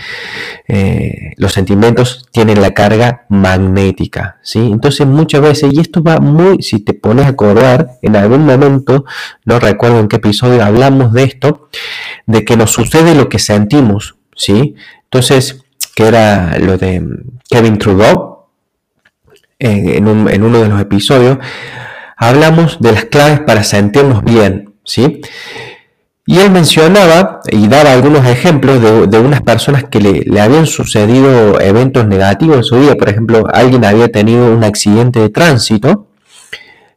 [0.69, 4.39] eh, los sentimientos tienen la carga magnética.
[4.43, 4.59] ¿sí?
[4.59, 9.05] Entonces muchas veces, y esto va muy, si te pones a acordar, en algún momento,
[9.45, 11.69] no recuerdo en qué episodio hablamos de esto,
[12.27, 14.17] de que nos sucede lo que sentimos.
[14.35, 14.75] ¿sí?
[15.05, 17.07] Entonces, que era lo de
[17.49, 18.47] Kevin Trudeau,
[19.59, 21.39] en, en uno de los episodios,
[22.17, 24.75] hablamos de las claves para sentirnos bien.
[24.85, 25.21] ¿sí?
[26.25, 32.07] Y él mencionaba y daba algunos ejemplos de, unas personas que le, habían sucedido eventos
[32.07, 32.95] negativos en su vida.
[32.95, 36.09] Por ejemplo, alguien había tenido un accidente de tránsito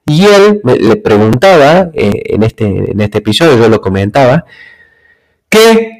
[0.05, 4.45] y él le preguntaba, eh, en, este, en este episodio yo lo comentaba,
[5.49, 5.95] que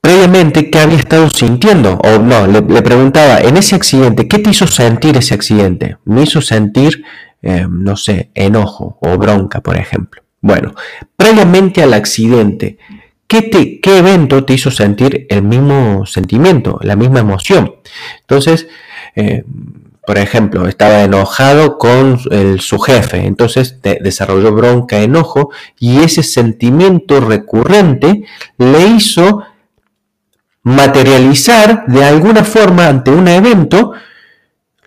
[0.00, 1.98] previamente qué había estado sintiendo.
[1.98, 5.98] O no, le, preguntaba, en ese accidente, ¿qué te hizo sentir ese accidente?
[6.04, 7.04] Me hizo sentir,
[7.42, 10.22] eh, no sé, enojo o bronca, por ejemplo.
[10.40, 10.74] Bueno,
[11.16, 12.78] previamente al accidente,
[13.26, 17.74] ¿qué, te, ¿qué evento te hizo sentir el mismo sentimiento, la misma emoción?
[18.20, 18.66] Entonces,
[19.16, 19.44] eh,
[20.06, 22.18] por ejemplo, estaba enojado con
[22.58, 28.24] su jefe, entonces desarrolló bronca, enojo, y ese sentimiento recurrente
[28.58, 29.44] le hizo
[30.62, 33.92] materializar de alguna forma ante un evento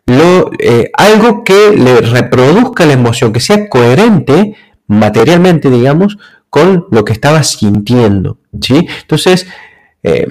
[0.05, 4.55] eh, algo que le reproduzca la emoción, que sea coherente
[4.87, 6.17] materialmente, digamos,
[6.49, 8.37] con lo que estaba sintiendo.
[8.61, 8.87] ¿sí?
[9.01, 9.47] Entonces,
[10.03, 10.27] eh,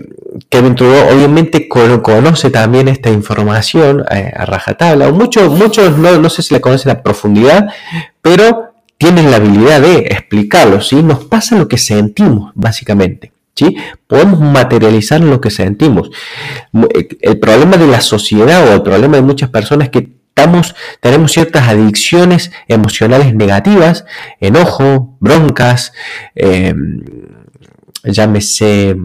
[0.48, 5.10] Kevin Trudeau obviamente conoce también esta información eh, a rajatabla.
[5.10, 7.68] Muchos, muchos no, no, sé si la conocen a profundidad,
[8.20, 10.80] pero tienen la habilidad de explicarlo.
[10.80, 11.02] ¿sí?
[11.02, 13.32] Nos pasa lo que sentimos, básicamente.
[13.56, 13.76] ¿sí?
[14.06, 16.10] Podemos materializar lo que sentimos.
[17.20, 20.21] El problema de la sociedad o el problema de muchas personas es que
[21.00, 24.04] tenemos ciertas adicciones emocionales negativas,
[24.40, 25.92] enojo, broncas,
[26.34, 27.02] em,
[28.04, 28.96] llámese,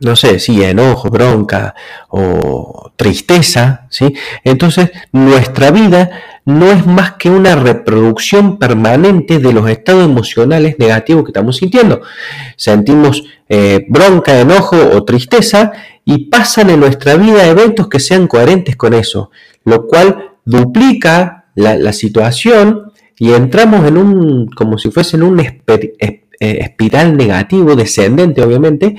[0.00, 1.74] no sé, si enojo, bronca
[2.08, 4.14] o tristeza, ¿sí?
[4.44, 6.10] Entonces, nuestra vida
[6.46, 12.00] no es más que una reproducción permanente de los estados emocionales negativos que estamos sintiendo.
[12.56, 15.72] Sentimos eh, bronca, enojo o tristeza
[16.04, 19.30] y pasan en nuestra vida eventos que sean coherentes con eso,
[19.64, 25.40] lo cual duplica la, situación y entramos en un, como si fuese en un
[26.40, 28.96] eh, espiral negativo, descendente obviamente,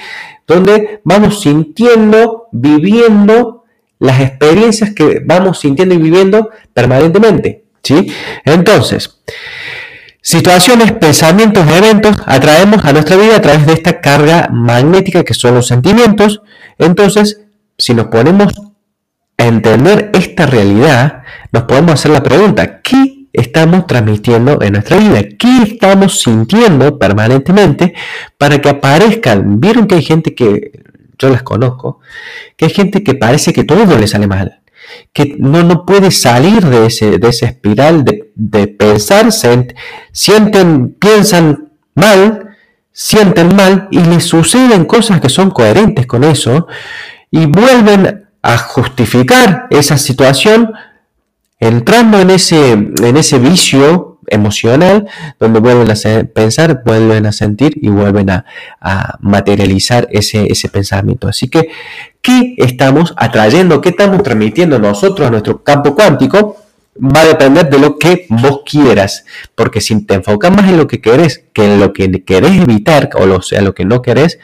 [0.47, 3.65] donde vamos sintiendo, viviendo
[3.99, 7.65] las experiencias que vamos sintiendo y viviendo permanentemente.
[7.83, 8.11] ¿sí?
[8.45, 9.21] Entonces,
[10.23, 15.55] Situaciones, pensamientos, eventos atraemos a nuestra vida a través de esta carga magnética que son
[15.55, 16.43] los sentimientos.
[16.77, 17.41] Entonces,
[17.75, 18.53] si nos ponemos
[19.39, 25.21] a entender esta realidad, nos podemos hacer la pregunta, ¿qué estamos transmitiendo en nuestra vida?
[25.37, 27.93] ¿Qué estamos sintiendo permanentemente
[28.37, 29.59] para que aparezcan?
[29.59, 30.83] Vieron que hay gente que,
[31.17, 31.99] yo las conozco,
[32.57, 34.61] que hay gente que parece que todo le sale mal
[35.13, 41.71] que no, no puede salir de ese, de esa espiral de, de pensar, sienten, piensan
[41.95, 42.55] mal,
[42.91, 46.67] sienten mal y les suceden cosas que son coherentes con eso
[47.29, 50.71] y vuelven a justificar esa situación
[51.61, 55.07] entrando en ese, en ese vicio emocional,
[55.39, 58.45] donde vuelven a pensar, vuelven a sentir y vuelven a,
[59.21, 61.27] materializar ese, ese pensamiento.
[61.27, 61.69] Así que,
[62.21, 63.79] ¿qué estamos atrayendo?
[63.79, 66.57] ¿Qué estamos transmitiendo nosotros a nuestro campo cuántico?
[66.97, 69.23] va a depender de lo que vos quieras,
[69.55, 73.09] porque si te enfocas más en lo que querés que en lo que querés evitar,
[73.13, 74.39] o sea, lo que no querés,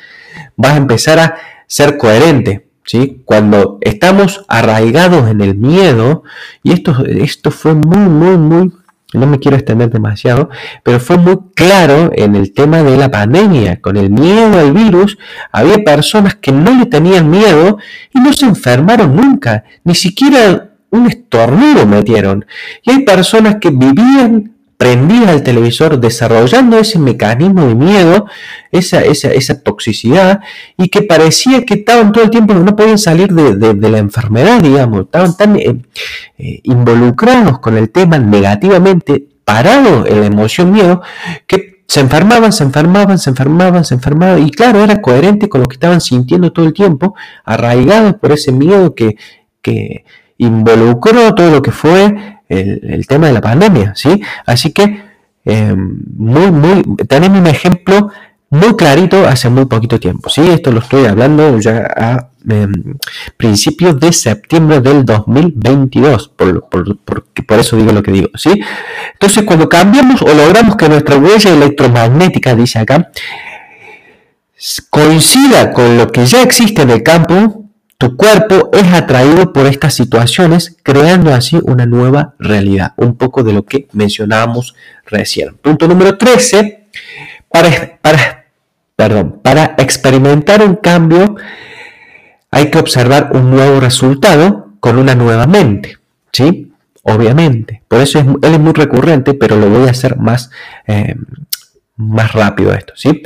[0.56, 1.36] vas a empezar a
[1.68, 2.67] ser coherente.
[2.88, 3.22] ¿Sí?
[3.26, 6.24] Cuando estamos arraigados en el miedo,
[6.64, 8.72] y esto, esto fue muy, muy, muy,
[9.14, 10.50] no me quiero extender demasiado,
[10.84, 13.80] pero fue muy claro en el tema de la pandemia.
[13.82, 15.18] Con el miedo al virus,
[15.52, 17.78] había personas que no le tenían miedo
[18.14, 22.46] y no se enfermaron nunca, ni siquiera un estornudo metieron.
[22.84, 28.28] Y hay personas que vivían prendida al televisor, desarrollando ese mecanismo de miedo,
[28.72, 30.42] esa, esa, toxicidad,
[30.78, 35.02] y que parecía que estaban todo el tiempo, no podían salir de, la enfermedad, digamos,
[35.02, 35.76] estaban tan eh,
[36.38, 41.02] eh, involucrados con el tema negativamente, parados en la emoción miedo,
[41.48, 45.68] que se enfermaban, se enfermaban, se enfermaban, se enfermaban, y claro, era coherente con lo
[45.68, 47.16] que estaban sintiendo todo el tiempo,
[47.46, 49.16] arraigados por ese miedo que,
[49.62, 50.06] que
[50.38, 54.22] involucró todo lo que fue el, tema de la pandemia, ¿sí?
[54.46, 55.02] Así que,
[55.46, 58.12] eh, muy, muy, tenemos un ejemplo
[58.50, 60.42] muy clarito hace muy poquito tiempo, ¿sí?
[60.50, 62.96] Esto lo estoy hablando ya a em,
[63.36, 68.62] principios de septiembre del 2022, por, por, por, eso digo lo que digo, ¿sí?
[69.14, 73.12] Entonces, cuando cambiamos o logramos que nuestra huella electromagnética, dice acá,
[74.90, 77.67] coincida con lo que ya existe en el campo,
[77.98, 82.94] tu cuerpo es atraído por estas situaciones, creando así una nueva realidad.
[82.98, 84.76] Un poco de lo que mencionábamos
[85.06, 85.56] recién.
[85.58, 86.90] Punto número 13.
[87.50, 88.46] Para, para,
[88.96, 91.36] perdón, para experimentar un cambio
[92.52, 95.98] hay que observar un nuevo resultado con una nueva mente.
[96.32, 96.72] ¿Sí?
[97.02, 97.82] Obviamente.
[97.88, 100.52] Por eso es, él es muy recurrente, pero lo voy a hacer más,
[100.86, 101.16] eh,
[101.96, 102.94] más rápido esto.
[102.96, 103.24] ¿sí?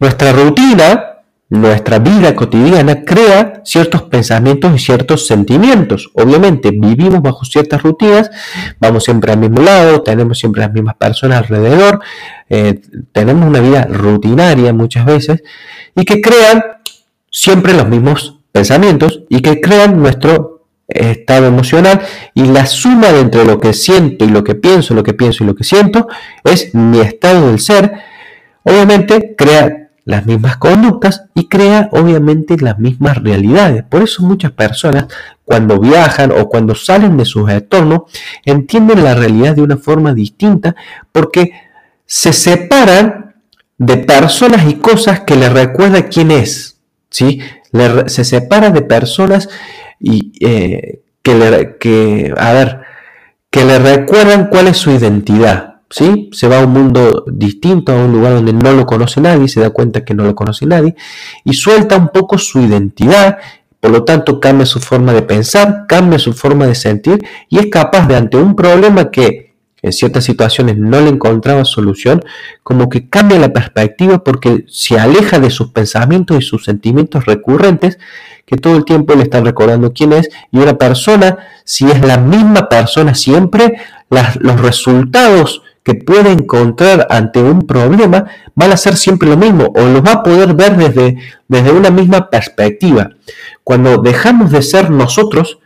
[0.00, 1.07] Nuestra rutina
[1.50, 6.10] nuestra vida cotidiana crea ciertos pensamientos y ciertos sentimientos.
[6.14, 8.30] Obviamente vivimos bajo ciertas rutinas,
[8.78, 12.00] vamos siempre al mismo lado, tenemos siempre las mismas personas alrededor,
[12.50, 12.80] eh,
[13.12, 15.42] tenemos una vida rutinaria muchas veces
[15.96, 16.62] y que crean
[17.30, 22.00] siempre los mismos pensamientos y que crean nuestro estado emocional
[22.34, 25.44] y la suma de entre lo que siento y lo que pienso, lo que pienso
[25.44, 26.08] y lo que siento
[26.44, 27.92] es mi estado del ser.
[28.62, 33.84] Obviamente crea las mismas conductas y crea obviamente las mismas realidades.
[33.84, 35.04] Por eso muchas personas
[35.44, 38.04] cuando viajan o cuando salen de sus entornos
[38.46, 40.74] entienden la realidad de una forma distinta
[41.12, 41.52] porque
[42.06, 43.34] se separan
[43.76, 46.80] de personas y cosas que les recuerda quién es.
[47.10, 47.42] ¿sí?
[48.06, 49.50] se separa de personas
[50.00, 52.80] y, eh, que, le, que, a ver,
[53.50, 55.77] que le recuerdan cuál es su identidad.
[55.90, 56.30] ¿Sí?
[56.32, 59.60] Se va a un mundo distinto, a un lugar donde no lo conoce nadie, se
[59.60, 60.94] da cuenta que no lo conoce nadie
[61.44, 63.38] y suelta un poco su identidad,
[63.80, 67.66] por lo tanto cambia su forma de pensar, cambia su forma de sentir y es
[67.66, 69.48] capaz de ante un problema que
[69.80, 72.24] en ciertas situaciones no le encontraba solución,
[72.64, 77.98] como que cambia la perspectiva porque se aleja de sus pensamientos y sus sentimientos recurrentes
[78.44, 82.18] que todo el tiempo le están recordando quién es y una persona, si es la
[82.18, 83.76] misma persona siempre,
[84.10, 89.80] los resultados que puede encontrar ante un problema van a ser siempre lo mismo o
[89.86, 91.16] los va a poder ver desde,
[91.48, 93.12] desde una misma perspectiva.
[93.64, 95.60] Cuando dejamos de ser nosotros,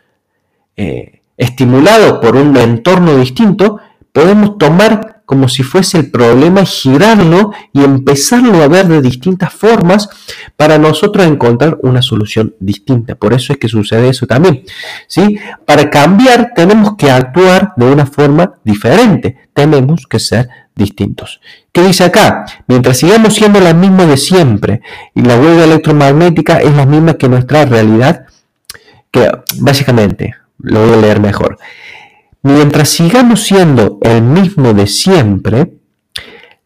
[0.77, 3.81] eh, estimulados por un entorno distinto,
[4.13, 10.11] podemos tomar como si fuese el problema, girarlo y empezarlo a ver de distintas formas
[10.59, 13.15] para nosotros encontrar una solución distinta.
[13.15, 14.65] Por eso es que sucede eso también.
[15.07, 15.39] ¿sí?
[15.65, 19.49] Para cambiar tenemos que actuar de una forma diferente.
[19.55, 21.41] Tenemos que ser distintos.
[21.73, 22.45] ¿Qué dice acá?
[22.67, 24.83] Mientras sigamos siendo la misma de siempre
[25.15, 28.27] y la huella electromagnética es la misma que nuestra realidad,
[29.11, 29.31] que
[29.61, 31.57] básicamente, lo voy a leer mejor.
[32.43, 35.75] Mientras sigamos siendo el mismo de siempre,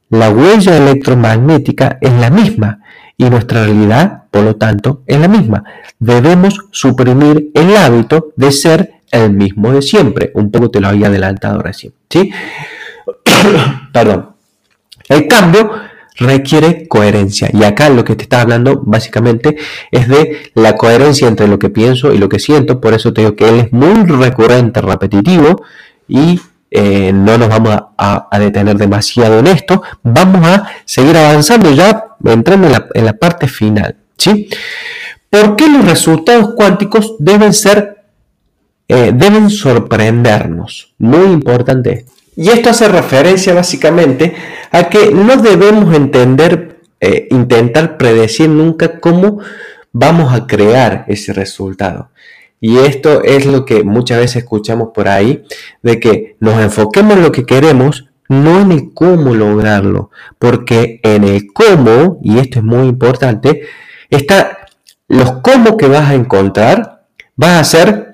[0.09, 2.81] la huella electromagnética es la misma
[3.19, 5.65] y nuestra realidad, por lo tanto, es la misma.
[5.99, 10.31] Debemos suprimir el hábito de ser el mismo de siempre.
[10.35, 11.93] Un poco te lo había adelantado recién.
[12.09, 12.31] ¿sí?
[13.93, 14.31] Perdón.
[15.09, 15.71] El cambio
[16.17, 17.51] requiere coherencia.
[17.53, 19.57] Y acá lo que te está hablando básicamente
[19.91, 22.81] es de la coherencia entre lo que pienso y lo que siento.
[22.81, 25.63] Por eso te digo que él es muy recurrente, repetitivo
[26.09, 26.41] y
[26.71, 29.83] eh, no nos vamos a, detener demasiado en esto.
[30.03, 33.97] Vamos a seguir avanzando ya entrando en la, parte final.
[34.17, 34.49] ¿sí?
[35.29, 38.05] ¿Por qué los resultados cuánticos deben ser,
[38.89, 40.95] eh, deben sorprendernos?
[40.99, 42.07] Muy importante
[42.37, 44.35] Y esto hace referencia básicamente
[44.71, 49.39] a que no debemos entender, eh, intentar predecir nunca cómo
[49.93, 52.11] vamos a crear ese resultado.
[52.61, 55.45] Y esto es lo que muchas veces escuchamos por ahí,
[55.83, 61.25] de que nos enfoquemos en lo que queremos, no en el cómo lograrlo, porque en
[61.25, 63.63] el cómo, y esto es muy importante,
[64.11, 64.67] está
[65.09, 67.07] los cómo que vas a encontrar,
[67.37, 68.06] vas a ser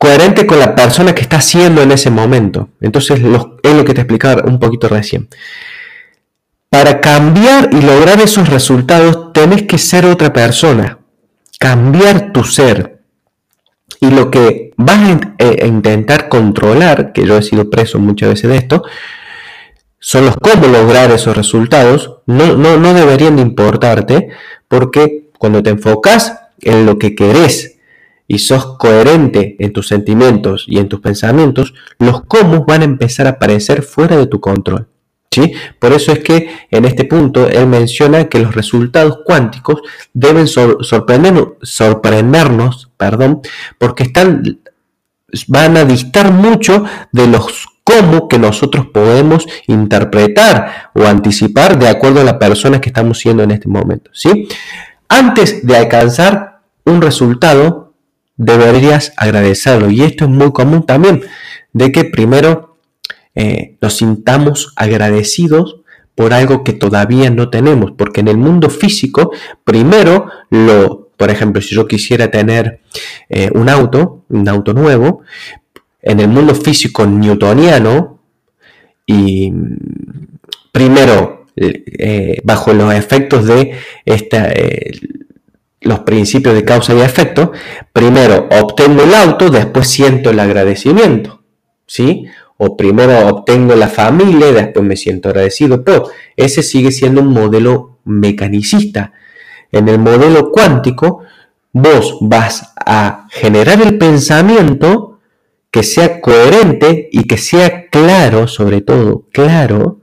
[0.00, 2.70] coherente con la persona que está haciendo en ese momento.
[2.80, 5.28] Entonces es lo que te explicaba un poquito recién.
[6.70, 11.00] Para cambiar y lograr esos resultados tenés que ser otra persona,
[11.58, 13.02] cambiar tu ser.
[14.00, 18.56] Y lo que vas a intentar controlar, que yo he sido preso muchas veces de
[18.56, 18.82] esto,
[19.98, 22.20] son los cómo lograr esos resultados.
[22.24, 24.30] No, no, no deberían de importarte
[24.66, 27.79] porque cuando te enfocas en lo que querés
[28.30, 33.26] y sos coherente en tus sentimientos y en tus pensamientos, los cómo van a empezar
[33.26, 34.86] a aparecer fuera de tu control.
[35.80, 39.80] Por eso es que en este punto él menciona que los resultados cuánticos
[40.12, 43.40] deben sorprendernos, perdón,
[43.78, 44.60] porque están,
[45.48, 52.20] van a distar mucho de los cómo que nosotros podemos interpretar o anticipar de acuerdo
[52.20, 54.12] a la persona que estamos siendo en este momento.
[54.14, 54.46] ¿sí?
[55.08, 57.89] Antes de alcanzar un resultado,
[58.40, 59.90] deberías agradecerlo.
[59.90, 61.22] Y esto es muy común también,
[61.74, 62.78] de que primero
[63.34, 65.76] eh, nos sintamos agradecidos
[66.14, 69.30] por algo que todavía no tenemos, porque en el mundo físico,
[69.62, 72.80] primero lo, por ejemplo, si yo quisiera tener
[73.28, 75.22] eh, un auto, un auto nuevo,
[76.02, 78.20] en el mundo físico newtoniano,
[79.06, 79.52] y
[80.72, 83.72] primero, eh, bajo los efectos de
[84.06, 84.50] esta,
[85.80, 87.52] los principios de causa y efecto,
[87.92, 91.42] primero obtengo el auto, después siento el agradecimiento,
[91.86, 92.26] ¿sí?
[92.62, 98.00] o primero obtengo la familia después me siento agradecido, pero ese sigue siendo un modelo
[98.04, 99.14] mecanicista.
[99.72, 101.22] En el modelo cuántico,
[101.72, 105.20] vos vas a generar el pensamiento
[105.70, 109.99] que sea coherente y que sea claro, sobre todo claro,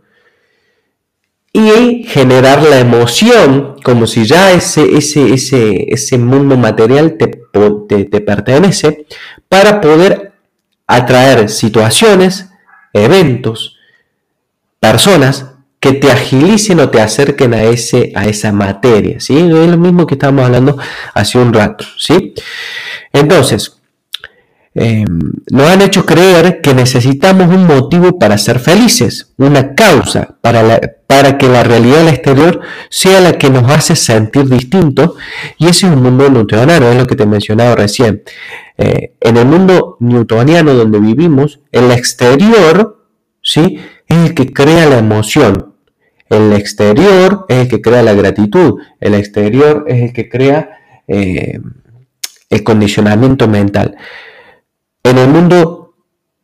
[1.57, 7.41] y generar la emoción como si ya ese, ese, ese, ese mundo material te,
[7.89, 9.07] te, te pertenece
[9.49, 10.33] para poder
[10.85, 12.49] atraer situaciones,
[12.93, 13.75] eventos,
[14.79, 19.19] personas que te agilicen o te acerquen a, ese, a esa materia.
[19.19, 19.35] ¿sí?
[19.35, 20.77] Es lo mismo que estábamos hablando
[21.15, 21.85] hace un rato.
[21.97, 22.35] ¿sí?
[23.11, 23.76] Entonces,
[24.77, 30.79] em, nos han hecho creer que necesitamos un motivo para ser felices, una causa para,
[31.07, 35.13] para que la realidad exterior sea la que nos hace sentir distintos.
[35.57, 38.23] Y ese es un mundo newtoniano, es lo que te mencionaba recién.
[38.77, 43.05] Eh, en el mundo newtoniano donde vivimos, el exterior
[43.41, 43.79] ¿sí?
[44.07, 45.73] es el que crea la emoción.
[46.29, 48.81] El exterior es el que crea la gratitud.
[48.99, 51.59] El exterior es el que crea eh,
[52.49, 53.95] el condicionamiento mental.
[55.03, 55.95] En el mundo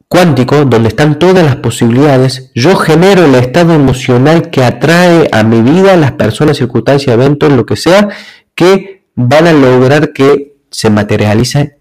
[0.08, 5.62] cuántico, donde están todas las posibilidades, yo genero el estado emocional que atrae a mi
[5.62, 8.10] vida las personas, circunstancias, eventos, lo que sea,
[8.54, 11.78] que van a lograr que se materialice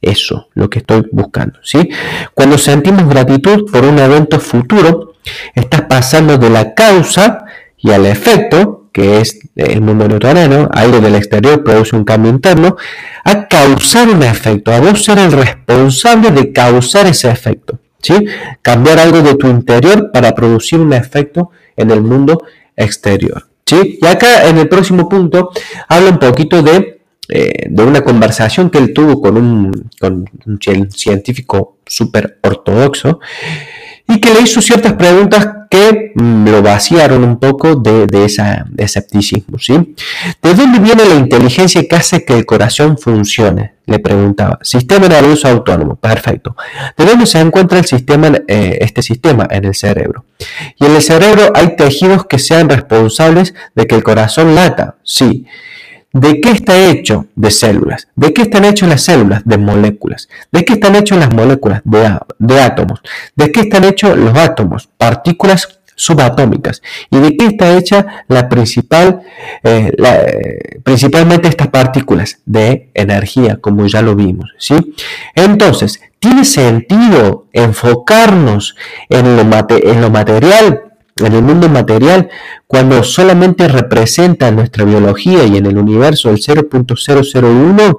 [0.00, 1.58] eso, lo que estoy buscando.
[1.62, 1.88] ¿sí?
[2.34, 5.14] Cuando sentimos gratitud por un evento futuro,
[5.54, 7.44] estás pasando de la causa
[7.76, 12.78] y al efecto, que es el mundo newtoniano, algo del exterior produce un cambio interno,
[13.24, 17.78] a causar un efecto, a vos ser el responsable de causar ese efecto.
[18.00, 18.14] ¿sí?
[18.62, 22.42] Cambiar algo de tu interior para producir un efecto en el mundo
[22.74, 23.46] exterior.
[23.66, 23.98] ¿sí?
[24.00, 25.50] Y acá en el próximo punto
[25.88, 26.96] habla un poquito de
[27.28, 29.90] eh, de una conversación que él tuvo con un,
[30.90, 33.18] científico súper ortodoxo
[34.08, 38.42] y que le hizo ciertas preguntas que lo vaciaron un poco de, ese
[38.76, 39.58] escepticismo.
[39.58, 39.94] ¿sí?
[40.42, 43.74] ¿De dónde viene la inteligencia que hace que el corazón funcione?
[43.86, 44.58] Le preguntaba.
[44.62, 45.96] Sistema nervioso autónomo.
[45.96, 46.56] Perfecto.
[46.96, 49.46] ¿De dónde se encuentra el sistema, eh, este sistema?
[49.50, 50.24] En el cerebro.
[50.78, 54.96] Y en el cerebro hay tejidos que sean responsables de que el corazón lata.
[55.02, 55.46] Sí.
[56.16, 57.26] ¿De qué está hecho?
[57.34, 58.08] De células.
[58.16, 59.42] ¿De qué están hechas las células?
[59.44, 60.30] De moléculas.
[60.50, 61.82] ¿De qué están hechas las moléculas?
[61.84, 63.02] De, átomos.
[63.34, 64.88] ¿De qué están hechos los átomos?
[64.96, 66.80] Partículas subatómicas.
[67.10, 69.20] ¿Y de qué está hecha la principal,
[69.62, 72.38] eh, eh, principalmente estas partículas?
[72.46, 74.54] De energía, como ya lo vimos.
[74.56, 74.94] ¿sí?
[75.34, 78.74] Entonces, ¿tiene sentido enfocarnos
[79.10, 80.86] en lo, en lo material
[81.24, 82.28] en el mundo material,
[82.66, 87.98] cuando solamente representa nuestra biología y en el universo el 0.001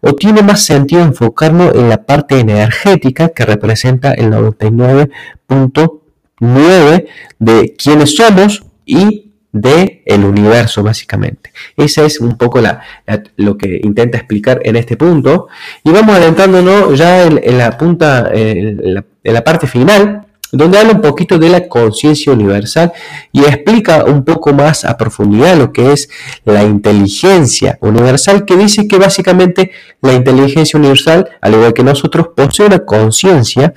[0.00, 7.06] o tiene más sentido enfocarnos en la parte energética que representa el 99.9
[7.38, 11.52] de quiénes somos y de el universo básicamente.
[11.76, 12.82] Esa es un poco la,
[13.36, 15.48] lo que intenta explicar en este punto
[15.84, 21.38] y vamos adentrándonos ya en, la punta en la parte final donde habla un poquito
[21.38, 22.92] de la conciencia universal
[23.32, 26.08] y explica un poco más a profundidad lo que es
[26.44, 29.72] la inteligencia universal, que dice que básicamente
[30.02, 33.72] la inteligencia universal, al igual que nosotros, posee una conciencia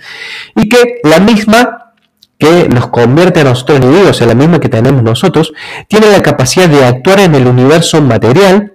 [0.55, 1.93] y que la misma
[2.37, 5.53] que nos convierte a nosotros en o sea, la misma que tenemos nosotros,
[5.87, 8.73] tiene la capacidad de actuar en el universo material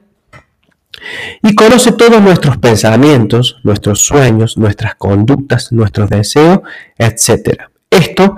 [1.42, 6.60] y conoce todos nuestros pensamientos, nuestros sueños, nuestras conductas, nuestros deseos,
[6.98, 7.69] etc.
[7.90, 8.36] Esto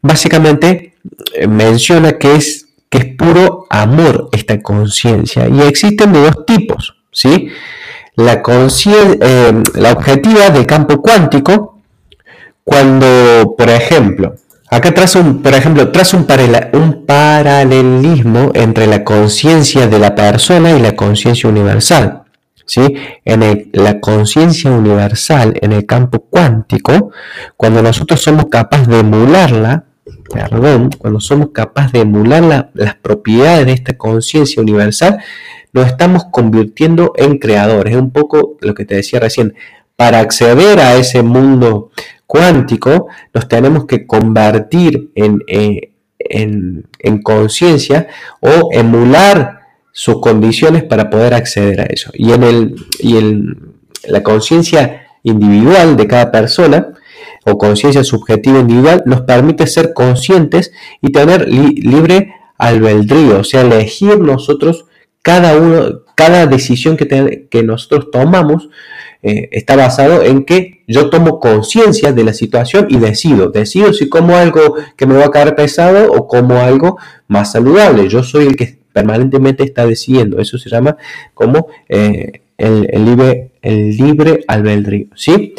[0.00, 0.94] básicamente
[1.34, 6.96] eh, menciona que es, que es puro amor esta conciencia y existen de dos tipos,
[7.10, 7.48] ¿sí?
[8.16, 11.82] La, eh, la objetiva del campo cuántico,
[12.62, 14.36] cuando, por ejemplo,
[14.70, 16.26] acá trazo un, por ejemplo, trazo un,
[16.72, 22.23] un paralelismo entre la conciencia de la persona y la conciencia universal.
[22.66, 22.96] ¿Sí?
[23.24, 27.10] En la conciencia universal, en el campo cuántico,
[27.56, 29.84] cuando nosotros somos capaces de emularla,
[30.32, 35.18] perdón, cuando somos capaces de emular las propiedades de esta conciencia universal,
[35.72, 37.94] nos estamos convirtiendo en creadores.
[37.94, 39.54] Es un poco lo que te decía recién.
[39.96, 41.90] Para acceder a ese mundo
[42.26, 48.08] cuántico, nos tenemos que convertir en, eh, en, en conciencia
[48.40, 49.63] o emular
[49.96, 52.10] sus condiciones para poder acceder a eso.
[52.14, 53.16] Y en, el, y
[54.08, 56.88] la conciencia individual de cada persona,
[57.46, 64.18] o conciencia subjetiva individual, nos permite ser conscientes y tener libre albedrío, o sea, elegir
[64.18, 64.86] nosotros
[65.22, 68.68] cada uno, cada decisión que, que nosotros tomamos
[69.22, 74.08] eh, está basado en que yo tomo conciencia de la situación y decido, decido si
[74.08, 78.08] como algo que me va a caer pesado o como algo más saludable.
[78.08, 80.38] Yo soy el que permanentemente está decidiendo.
[80.38, 80.96] Eso se llama
[81.34, 85.08] como eh, el, libre, el libre albedrío.
[85.16, 85.54] ¿sí?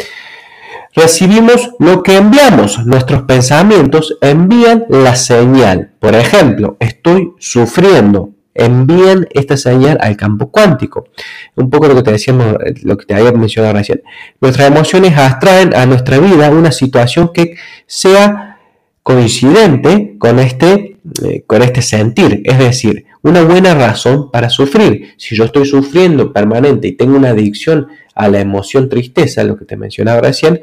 [0.96, 2.86] Recibimos lo que enviamos.
[2.86, 5.92] Nuestros pensamientos envían la señal.
[6.00, 8.30] Por ejemplo, estoy sufriendo.
[8.54, 11.10] Envían esta señal al campo cuántico.
[11.56, 14.02] Un poco lo que te decíamos, lo que te había mencionado recién.
[14.40, 18.56] Nuestras emociones atraen a nuestra vida una situación que sea
[19.04, 22.42] coincidente con este, eh, con este sentir.
[22.46, 25.16] Es decir, una buena razón para sufrir.
[25.18, 29.66] Si yo estoy sufriendo permanente y tengo una adicción a la emoción tristeza, lo que
[29.66, 30.62] te mencionaba recién,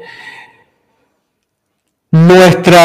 [2.11, 2.77] nuestro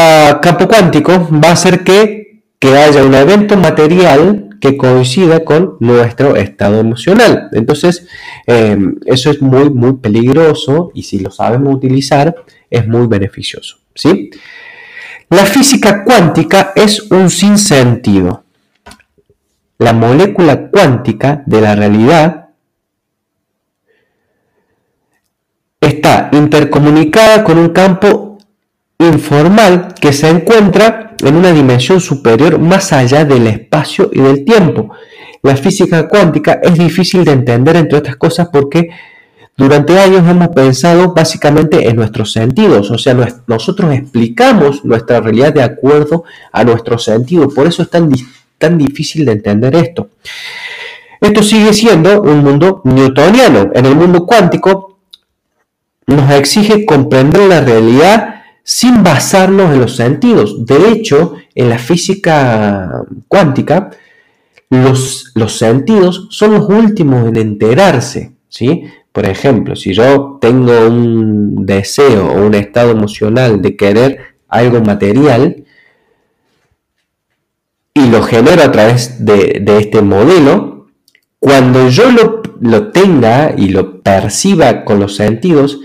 [0.42, 6.34] campo cuántico va a hacer que, que haya un evento material que coincida con nuestro
[6.34, 7.48] estado emocional.
[7.52, 8.08] Entonces,
[8.48, 12.34] em, eso es muy, muy peligroso y si lo sabemos utilizar,
[12.68, 13.76] es muy beneficioso.
[13.94, 14.30] ¿sí?
[15.30, 18.47] La física cuántica es un sinsentido
[19.78, 22.48] la molécula cuántica de la realidad
[25.80, 28.38] está intercomunicada con un campo
[28.98, 34.90] informal que se encuentra en una dimensión superior más allá del espacio y del tiempo.
[35.42, 38.88] La física cuántica es difícil de entender, entre otras cosas, porque
[39.56, 43.16] durante años hemos pensado básicamente en nuestros sentidos, o sea,
[43.46, 48.08] nosotros explicamos nuestra realidad de acuerdo a nuestros sentidos, por eso es tan
[48.58, 50.10] tan difícil de entender esto.
[51.20, 53.70] Esto sigue siendo un mundo newtoniano.
[53.74, 54.98] En el mundo cuántico
[56.06, 60.64] nos exige comprender la realidad sin basarnos en los sentidos.
[60.66, 63.90] De hecho, en la física cuántica,
[64.70, 68.32] los, los sentidos son los últimos en enterarse.
[68.48, 68.84] ¿sí?
[69.12, 75.64] Por ejemplo, si yo tengo un deseo o un estado emocional de querer algo material,
[77.98, 80.88] y lo genero a través de, este modelo,
[81.38, 82.10] cuando yo
[82.60, 85.80] lo, tenga y lo perciba con los sentidos,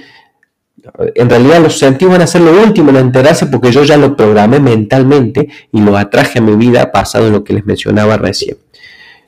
[1.15, 4.15] en realidad los sentidos van a ser lo último en enterarse porque yo ya lo
[4.15, 8.57] programé mentalmente y lo atraje a mi vida basado en lo que les mencionaba recién.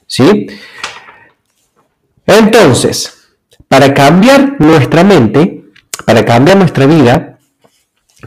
[0.06, 0.48] ¿Sí?
[2.28, 3.30] Entonces,
[3.68, 5.64] para cambiar nuestra mente,
[6.06, 7.35] para cambiar nuestra vida,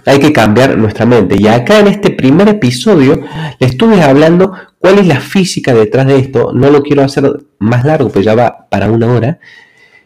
[0.07, 1.37] hay que cambiar nuestra mente.
[1.39, 3.21] Y acá en este primer episodio
[3.59, 6.53] le estuve hablando cuál es la física detrás de esto.
[6.53, 7.25] No lo quiero hacer
[7.59, 9.39] más largo, pues ya va para una hora.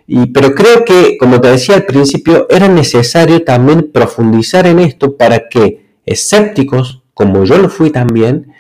[0.07, 5.17] Y, pero creo que, como te decía al principio, era necesario también profundizar en esto
[5.17, 8.53] para que escépticos, como yo lo fui también,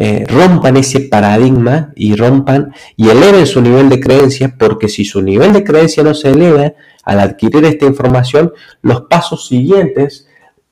[0.00, 5.22] eh, rompan ese paradigma y rompan y eleven su nivel de creencia, porque si su
[5.22, 6.72] nivel de creencia no se eleva
[7.02, 10.27] al adquirir esta información, los pasos siguientes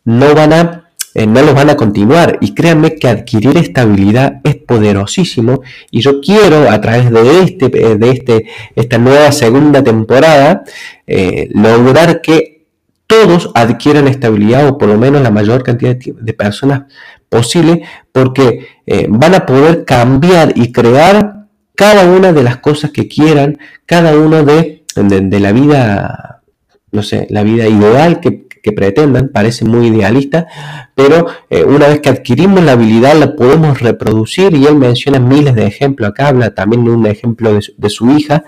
[0.06, 0.86] no van a
[1.18, 2.36] eh, no los van a continuar.
[2.42, 5.62] Y créanme que adquirir estabilidad es poderosísimo.
[5.90, 10.64] Y yo quiero, a través de, este, eh, de este, esta nueva segunda temporada,
[11.06, 12.66] eh, lograr que
[13.06, 16.82] todos adquieran estabilidad, o por lo menos la mayor cantidad de personas
[17.30, 18.66] posible, porque
[19.08, 24.42] van a poder cambiar y crear cada una de las cosas que quieran, cada una
[24.42, 26.42] de, de la vida,
[26.90, 30.48] no sé, la vida ideal que, que pretendan, parece muy idealista,
[30.96, 35.54] pero eh, una vez que adquirimos la habilidad la podemos reproducir y él menciona miles
[35.54, 38.42] de ejemplos, acá habla también de un ejemplo de su, hija.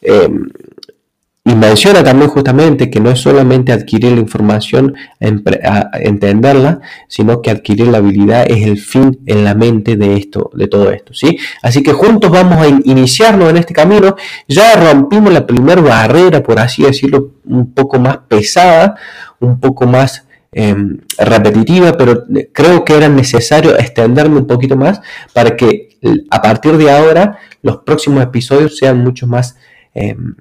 [0.00, 0.28] Eh,
[1.48, 7.86] y menciona también justamente que no es solamente adquirir la información, entenderla, sino que adquirir
[7.86, 11.38] la habilidad es el fin en la mente de esto, de todo esto, ¿sí?
[11.62, 14.14] Así que juntos vamos a iniciarnos en este camino.
[14.46, 18.96] Ya rompimos la primera barrera, por así decirlo, un poco más pesada,
[19.40, 25.00] un poco más em, repetitiva, pero creo que era necesario extenderme un poquito más
[25.32, 25.98] para que
[26.30, 29.56] a partir de ahora los próximos episodios sean mucho más
[29.94, 30.34] em,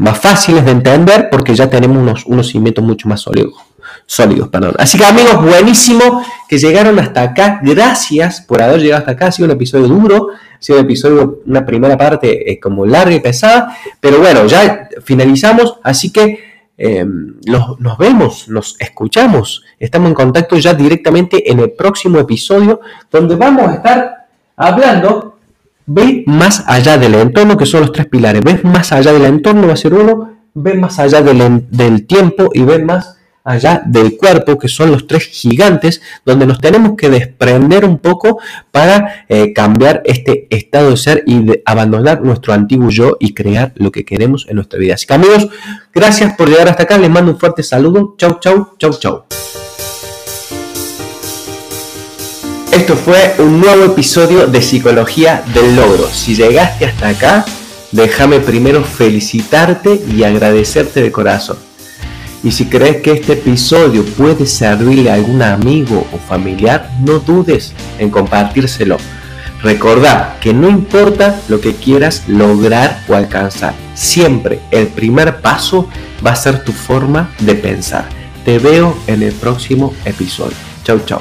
[0.00, 3.52] más fáciles de entender porque ya tenemos unos, unos cimientos mucho más sólidos.
[4.06, 4.74] Sólidos, perdón.
[4.78, 7.60] Así que amigos, buenísimo que llegaron hasta acá.
[7.62, 9.26] Gracias por haber llegado hasta acá.
[9.26, 13.14] Ha sido un episodio duro, ha sido un episodio, una primera parte eh, como larga
[13.14, 13.76] y pesada.
[14.00, 15.76] Pero bueno, ya finalizamos.
[15.82, 16.49] Así que
[16.82, 19.64] eh, nos vemos, nos escuchamos.
[19.78, 24.26] Estamos en contacto ya directamente en el próximo episodio donde vamos a estar
[24.56, 25.30] hablando
[25.92, 28.44] Ve más allá del entorno, que son los tres pilares.
[28.44, 30.36] Ves más allá del entorno, va a ser uno.
[30.54, 35.26] Ve más allá del, tiempo y ve más allá del cuerpo, que son los tres
[35.26, 38.38] gigantes, donde nos tenemos que desprender un poco
[38.70, 43.72] para eh, cambiar este estado de ser y de abandonar nuestro antiguo yo y crear
[43.76, 44.94] lo que queremos en nuestra vida.
[44.94, 45.48] Así que amigos,
[45.94, 46.98] gracias por llegar hasta acá.
[46.98, 48.14] Les mando un fuerte saludo.
[48.18, 49.24] Chau, chau, chau, chau.
[52.72, 56.06] Esto fue un nuevo episodio de Psicología del Logro.
[56.08, 57.44] Si llegaste hasta acá,
[57.90, 61.69] déjame primero felicitarte y agradecerte de corazón.
[62.42, 67.74] Y si crees que este episodio puede servirle a algún amigo o familiar, no dudes
[67.98, 68.96] en compartírselo.
[69.62, 75.88] Recordá que no importa lo que quieras lograr o alcanzar, siempre el primer paso
[76.24, 78.06] va a ser tu forma de pensar.
[78.44, 80.56] Te veo en el próximo episodio.
[80.82, 81.20] Chau, chau.